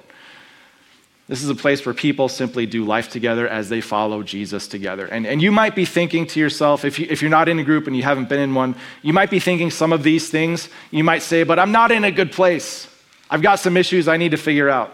This 1.28 1.44
is 1.44 1.48
a 1.48 1.54
place 1.54 1.86
where 1.86 1.94
people 1.94 2.28
simply 2.28 2.66
do 2.66 2.84
life 2.84 3.08
together 3.08 3.46
as 3.46 3.68
they 3.68 3.80
follow 3.80 4.24
Jesus 4.24 4.66
together. 4.66 5.06
And, 5.06 5.26
and 5.26 5.40
you 5.40 5.52
might 5.52 5.76
be 5.76 5.84
thinking 5.84 6.26
to 6.26 6.40
yourself, 6.40 6.84
if, 6.84 6.98
you, 6.98 7.06
if 7.08 7.22
you're 7.22 7.30
not 7.30 7.48
in 7.48 7.60
a 7.60 7.62
group 7.62 7.86
and 7.86 7.96
you 7.96 8.02
haven't 8.02 8.28
been 8.28 8.40
in 8.40 8.52
one, 8.52 8.74
you 9.02 9.12
might 9.12 9.30
be 9.30 9.38
thinking 9.38 9.70
some 9.70 9.92
of 9.92 10.02
these 10.02 10.28
things. 10.28 10.68
You 10.90 11.04
might 11.04 11.22
say, 11.22 11.44
but 11.44 11.60
I'm 11.60 11.70
not 11.70 11.92
in 11.92 12.02
a 12.02 12.10
good 12.10 12.32
place. 12.32 12.88
I've 13.30 13.42
got 13.42 13.60
some 13.60 13.76
issues 13.76 14.08
I 14.08 14.16
need 14.16 14.32
to 14.32 14.36
figure 14.36 14.68
out. 14.68 14.92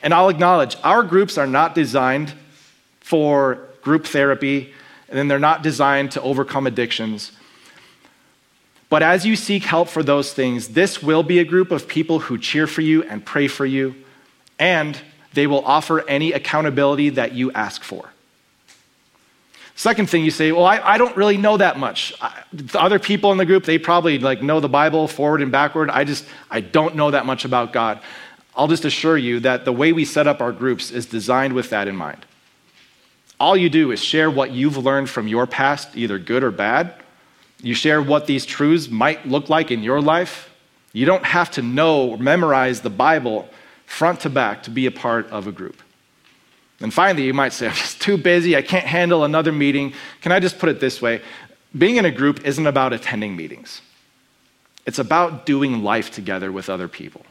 And 0.00 0.14
I'll 0.14 0.28
acknowledge 0.28 0.76
our 0.84 1.02
groups 1.02 1.36
are 1.36 1.46
not 1.46 1.74
designed 1.74 2.32
for 3.00 3.66
group 3.82 4.06
therapy, 4.06 4.72
and 5.08 5.18
then 5.18 5.26
they're 5.26 5.40
not 5.40 5.64
designed 5.64 6.12
to 6.12 6.22
overcome 6.22 6.68
addictions. 6.68 7.32
But 8.92 9.02
as 9.02 9.24
you 9.24 9.36
seek 9.36 9.62
help 9.64 9.88
for 9.88 10.02
those 10.02 10.34
things, 10.34 10.68
this 10.68 11.02
will 11.02 11.22
be 11.22 11.38
a 11.38 11.46
group 11.46 11.70
of 11.70 11.88
people 11.88 12.18
who 12.18 12.36
cheer 12.36 12.66
for 12.66 12.82
you 12.82 13.02
and 13.04 13.24
pray 13.24 13.48
for 13.48 13.64
you, 13.64 13.94
and 14.58 15.00
they 15.32 15.46
will 15.46 15.64
offer 15.64 16.06
any 16.06 16.32
accountability 16.32 17.08
that 17.08 17.32
you 17.32 17.50
ask 17.52 17.82
for. 17.82 18.10
Second 19.76 20.10
thing 20.10 20.26
you 20.26 20.30
say, 20.30 20.52
well, 20.52 20.66
I, 20.66 20.78
I 20.80 20.98
don't 20.98 21.16
really 21.16 21.38
know 21.38 21.56
that 21.56 21.78
much. 21.78 22.12
I, 22.20 22.42
the 22.52 22.78
other 22.78 22.98
people 22.98 23.32
in 23.32 23.38
the 23.38 23.46
group, 23.46 23.64
they 23.64 23.78
probably 23.78 24.18
like 24.18 24.42
know 24.42 24.60
the 24.60 24.68
Bible 24.68 25.08
forward 25.08 25.40
and 25.40 25.50
backward. 25.50 25.88
I 25.88 26.04
just, 26.04 26.26
I 26.50 26.60
don't 26.60 26.94
know 26.94 27.12
that 27.12 27.24
much 27.24 27.46
about 27.46 27.72
God. 27.72 27.98
I'll 28.54 28.68
just 28.68 28.84
assure 28.84 29.16
you 29.16 29.40
that 29.40 29.64
the 29.64 29.72
way 29.72 29.94
we 29.94 30.04
set 30.04 30.26
up 30.26 30.42
our 30.42 30.52
groups 30.52 30.90
is 30.90 31.06
designed 31.06 31.54
with 31.54 31.70
that 31.70 31.88
in 31.88 31.96
mind. 31.96 32.26
All 33.40 33.56
you 33.56 33.70
do 33.70 33.90
is 33.90 34.04
share 34.04 34.30
what 34.30 34.50
you've 34.50 34.76
learned 34.76 35.08
from 35.08 35.28
your 35.28 35.46
past, 35.46 35.96
either 35.96 36.18
good 36.18 36.44
or 36.44 36.50
bad, 36.50 37.01
you 37.62 37.74
share 37.74 38.02
what 38.02 38.26
these 38.26 38.44
truths 38.44 38.90
might 38.90 39.26
look 39.26 39.48
like 39.48 39.70
in 39.70 39.82
your 39.82 40.00
life. 40.00 40.50
You 40.92 41.06
don't 41.06 41.24
have 41.24 41.50
to 41.52 41.62
know 41.62 42.10
or 42.10 42.18
memorize 42.18 42.80
the 42.80 42.90
Bible 42.90 43.48
front 43.86 44.20
to 44.20 44.30
back 44.30 44.64
to 44.64 44.70
be 44.70 44.86
a 44.86 44.90
part 44.90 45.28
of 45.30 45.46
a 45.46 45.52
group. 45.52 45.80
And 46.80 46.92
finally, 46.92 47.24
you 47.24 47.32
might 47.32 47.52
say, 47.52 47.66
I'm 47.68 47.74
just 47.74 48.02
too 48.02 48.18
busy. 48.18 48.56
I 48.56 48.62
can't 48.62 48.84
handle 48.84 49.24
another 49.24 49.52
meeting. 49.52 49.94
Can 50.20 50.32
I 50.32 50.40
just 50.40 50.58
put 50.58 50.68
it 50.68 50.80
this 50.80 51.00
way? 51.00 51.22
Being 51.76 51.96
in 51.96 52.04
a 52.04 52.10
group 52.10 52.44
isn't 52.44 52.66
about 52.66 52.92
attending 52.92 53.36
meetings, 53.36 53.80
it's 54.84 54.98
about 54.98 55.46
doing 55.46 55.84
life 55.84 56.10
together 56.10 56.50
with 56.50 56.68
other 56.68 56.88
people. 56.88 57.24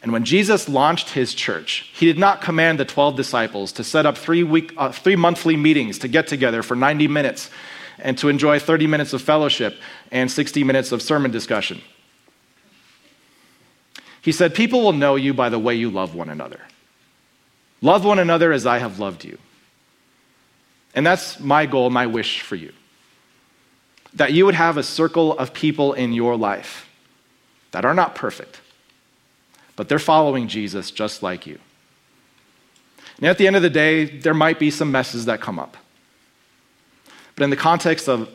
And 0.00 0.12
when 0.12 0.24
Jesus 0.24 0.68
launched 0.68 1.10
his 1.10 1.34
church, 1.34 1.90
he 1.92 2.06
did 2.06 2.18
not 2.18 2.40
command 2.40 2.78
the 2.78 2.84
12 2.84 3.16
disciples 3.16 3.72
to 3.72 3.82
set 3.82 4.06
up 4.06 4.16
three, 4.16 4.44
week, 4.44 4.72
uh, 4.76 4.92
three 4.92 5.16
monthly 5.16 5.56
meetings 5.56 5.98
to 5.98 6.08
get 6.08 6.28
together 6.28 6.62
for 6.62 6.76
90 6.76 7.08
minutes 7.08 7.50
and 7.98 8.16
to 8.18 8.28
enjoy 8.28 8.58
30 8.58 8.86
minutes 8.86 9.12
of 9.12 9.22
fellowship 9.22 9.78
and 10.10 10.30
60 10.30 10.64
minutes 10.64 10.92
of 10.92 11.02
sermon 11.02 11.30
discussion. 11.30 11.80
He 14.20 14.32
said, 14.32 14.54
People 14.54 14.82
will 14.82 14.92
know 14.92 15.16
you 15.16 15.32
by 15.32 15.48
the 15.48 15.58
way 15.58 15.74
you 15.74 15.90
love 15.90 16.14
one 16.14 16.28
another. 16.28 16.60
Love 17.80 18.04
one 18.04 18.18
another 18.18 18.52
as 18.52 18.66
I 18.66 18.78
have 18.78 18.98
loved 18.98 19.24
you. 19.24 19.38
And 20.94 21.06
that's 21.06 21.38
my 21.38 21.66
goal, 21.66 21.90
my 21.90 22.06
wish 22.06 22.40
for 22.40 22.56
you. 22.56 22.72
That 24.14 24.32
you 24.32 24.46
would 24.46 24.54
have 24.54 24.76
a 24.76 24.82
circle 24.82 25.38
of 25.38 25.52
people 25.52 25.92
in 25.92 26.12
your 26.12 26.36
life 26.36 26.88
that 27.70 27.84
are 27.84 27.94
not 27.94 28.14
perfect, 28.14 28.60
but 29.76 29.88
they're 29.88 29.98
following 29.98 30.48
Jesus 30.48 30.90
just 30.90 31.22
like 31.22 31.46
you. 31.46 31.58
And 33.18 33.26
at 33.26 33.38
the 33.38 33.46
end 33.46 33.56
of 33.56 33.62
the 33.62 33.70
day, 33.70 34.04
there 34.04 34.34
might 34.34 34.58
be 34.58 34.70
some 34.70 34.90
messes 34.90 35.26
that 35.26 35.40
come 35.40 35.58
up. 35.58 35.76
But 37.38 37.44
in 37.44 37.50
the 37.50 37.56
context 37.56 38.08
of 38.08 38.28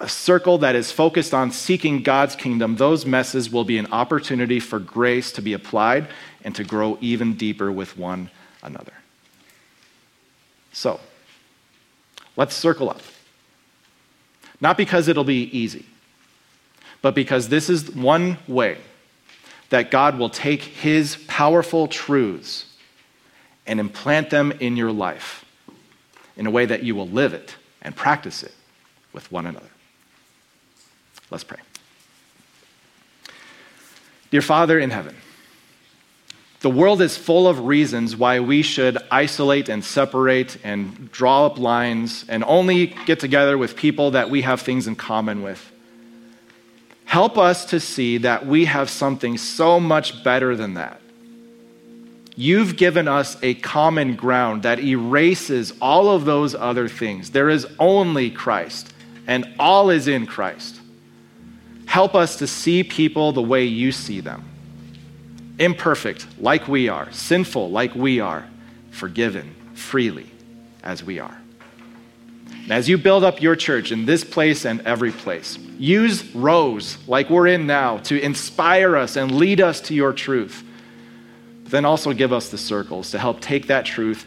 a 0.00 0.08
circle 0.08 0.56
that 0.58 0.74
is 0.74 0.90
focused 0.90 1.34
on 1.34 1.52
seeking 1.52 2.02
God's 2.02 2.34
kingdom, 2.34 2.76
those 2.76 3.04
messes 3.04 3.52
will 3.52 3.64
be 3.64 3.76
an 3.76 3.92
opportunity 3.92 4.58
for 4.58 4.78
grace 4.78 5.32
to 5.32 5.42
be 5.42 5.52
applied 5.52 6.08
and 6.42 6.54
to 6.54 6.64
grow 6.64 6.96
even 7.02 7.34
deeper 7.34 7.70
with 7.70 7.98
one 7.98 8.30
another. 8.62 8.94
So, 10.72 10.98
let's 12.34 12.54
circle 12.54 12.88
up. 12.88 13.02
Not 14.62 14.78
because 14.78 15.08
it'll 15.08 15.24
be 15.24 15.54
easy, 15.54 15.84
but 17.02 17.14
because 17.14 17.50
this 17.50 17.68
is 17.68 17.90
one 17.94 18.38
way 18.48 18.78
that 19.68 19.90
God 19.90 20.18
will 20.18 20.30
take 20.30 20.62
his 20.62 21.16
powerful 21.28 21.86
truths 21.86 22.64
and 23.66 23.78
implant 23.78 24.30
them 24.30 24.52
in 24.52 24.78
your 24.78 24.90
life 24.90 25.44
in 26.38 26.46
a 26.46 26.50
way 26.50 26.64
that 26.64 26.82
you 26.82 26.94
will 26.94 27.08
live 27.08 27.34
it 27.34 27.56
and 27.82 27.94
practice 27.94 28.42
it 28.42 28.54
with 29.12 29.30
one 29.30 29.46
another. 29.46 29.70
Let's 31.30 31.44
pray. 31.44 31.58
Dear 34.30 34.42
Father 34.42 34.78
in 34.78 34.90
heaven, 34.90 35.14
the 36.60 36.70
world 36.70 37.02
is 37.02 37.16
full 37.16 37.48
of 37.48 37.60
reasons 37.66 38.16
why 38.16 38.38
we 38.40 38.62
should 38.62 38.96
isolate 39.10 39.68
and 39.68 39.84
separate 39.84 40.56
and 40.62 41.10
draw 41.10 41.46
up 41.46 41.58
lines 41.58 42.24
and 42.28 42.44
only 42.44 42.86
get 43.04 43.18
together 43.18 43.58
with 43.58 43.76
people 43.76 44.12
that 44.12 44.30
we 44.30 44.42
have 44.42 44.60
things 44.60 44.86
in 44.86 44.94
common 44.94 45.42
with. 45.42 45.72
Help 47.04 47.36
us 47.36 47.64
to 47.66 47.80
see 47.80 48.18
that 48.18 48.46
we 48.46 48.64
have 48.66 48.88
something 48.88 49.36
so 49.36 49.80
much 49.80 50.22
better 50.22 50.54
than 50.54 50.74
that. 50.74 51.00
You've 52.34 52.76
given 52.76 53.08
us 53.08 53.36
a 53.42 53.54
common 53.54 54.16
ground 54.16 54.62
that 54.62 54.80
erases 54.80 55.72
all 55.80 56.10
of 56.10 56.24
those 56.24 56.54
other 56.54 56.88
things. 56.88 57.30
There 57.30 57.50
is 57.50 57.66
only 57.78 58.30
Christ, 58.30 58.92
and 59.26 59.54
all 59.58 59.90
is 59.90 60.08
in 60.08 60.26
Christ. 60.26 60.80
Help 61.86 62.14
us 62.14 62.36
to 62.36 62.46
see 62.46 62.82
people 62.82 63.32
the 63.32 63.42
way 63.42 63.64
you 63.64 63.92
see 63.92 64.20
them 64.20 64.44
imperfect 65.58 66.26
like 66.38 66.66
we 66.66 66.88
are, 66.88 67.10
sinful 67.12 67.70
like 67.70 67.94
we 67.94 68.18
are, 68.20 68.48
forgiven 68.90 69.54
freely 69.74 70.26
as 70.82 71.04
we 71.04 71.18
are. 71.18 71.38
And 72.62 72.72
as 72.72 72.88
you 72.88 72.96
build 72.96 73.24
up 73.24 73.42
your 73.42 73.56
church 73.56 73.92
in 73.92 74.06
this 74.06 74.24
place 74.24 74.64
and 74.64 74.80
every 74.82 75.12
place, 75.12 75.58
use 75.78 76.34
rows 76.34 76.96
like 77.06 77.28
we're 77.28 77.48
in 77.48 77.66
now 77.66 77.98
to 77.98 78.20
inspire 78.20 78.96
us 78.96 79.16
and 79.16 79.32
lead 79.32 79.60
us 79.60 79.80
to 79.82 79.94
your 79.94 80.12
truth. 80.12 80.64
Then 81.72 81.86
also 81.86 82.12
give 82.12 82.34
us 82.34 82.50
the 82.50 82.58
circles 82.58 83.12
to 83.12 83.18
help 83.18 83.40
take 83.40 83.68
that 83.68 83.86
truth 83.86 84.26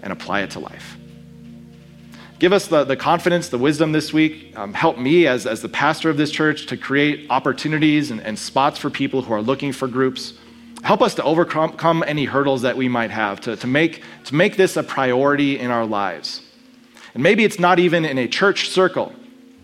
and 0.00 0.12
apply 0.12 0.42
it 0.42 0.50
to 0.52 0.60
life. 0.60 0.96
Give 2.38 2.52
us 2.52 2.68
the, 2.68 2.84
the 2.84 2.96
confidence, 2.96 3.48
the 3.48 3.58
wisdom 3.58 3.90
this 3.90 4.12
week. 4.12 4.56
Um, 4.56 4.72
help 4.74 4.96
me 4.96 5.26
as, 5.26 5.44
as 5.44 5.60
the 5.60 5.68
pastor 5.68 6.08
of 6.08 6.16
this 6.16 6.30
church 6.30 6.66
to 6.66 6.76
create 6.76 7.26
opportunities 7.30 8.12
and, 8.12 8.20
and 8.20 8.38
spots 8.38 8.78
for 8.78 8.90
people 8.90 9.22
who 9.22 9.32
are 9.34 9.42
looking 9.42 9.72
for 9.72 9.88
groups. 9.88 10.34
Help 10.84 11.02
us 11.02 11.16
to 11.16 11.24
overcome 11.24 12.04
any 12.06 12.26
hurdles 12.26 12.62
that 12.62 12.76
we 12.76 12.88
might 12.88 13.10
have, 13.10 13.40
to, 13.40 13.56
to, 13.56 13.66
make, 13.66 14.04
to 14.22 14.36
make 14.36 14.56
this 14.56 14.76
a 14.76 14.84
priority 14.84 15.58
in 15.58 15.72
our 15.72 15.84
lives. 15.84 16.42
And 17.12 17.24
maybe 17.24 17.42
it's 17.42 17.58
not 17.58 17.80
even 17.80 18.04
in 18.04 18.18
a 18.18 18.28
church 18.28 18.68
circle, 18.68 19.12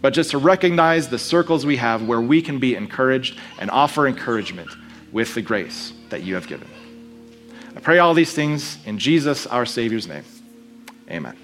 but 0.03 0.15
just 0.15 0.33
to 0.33 0.39
recognize 0.39 1.11
the 1.11 1.19
circles 1.21 1.65
we 1.65 1.77
have 1.77 2.03
where 2.09 2.21
we 2.21 2.43
can 2.43 2.59
be 2.59 2.75
encouraged 2.75 3.39
and 3.61 3.71
offer 3.71 4.09
encouragement 4.09 4.71
with 5.13 5.33
the 5.37 5.43
grace 5.43 5.93
that 6.09 6.25
you 6.25 6.35
have 6.35 6.49
given. 6.49 6.67
I 7.77 7.81
pray 7.81 7.99
all 7.99 8.15
these 8.15 8.33
things 8.33 8.79
in 8.87 8.99
Jesus, 8.99 9.47
our 9.47 9.65
Savior's 9.67 10.07
name. 10.07 10.25
Amen. 11.11 11.37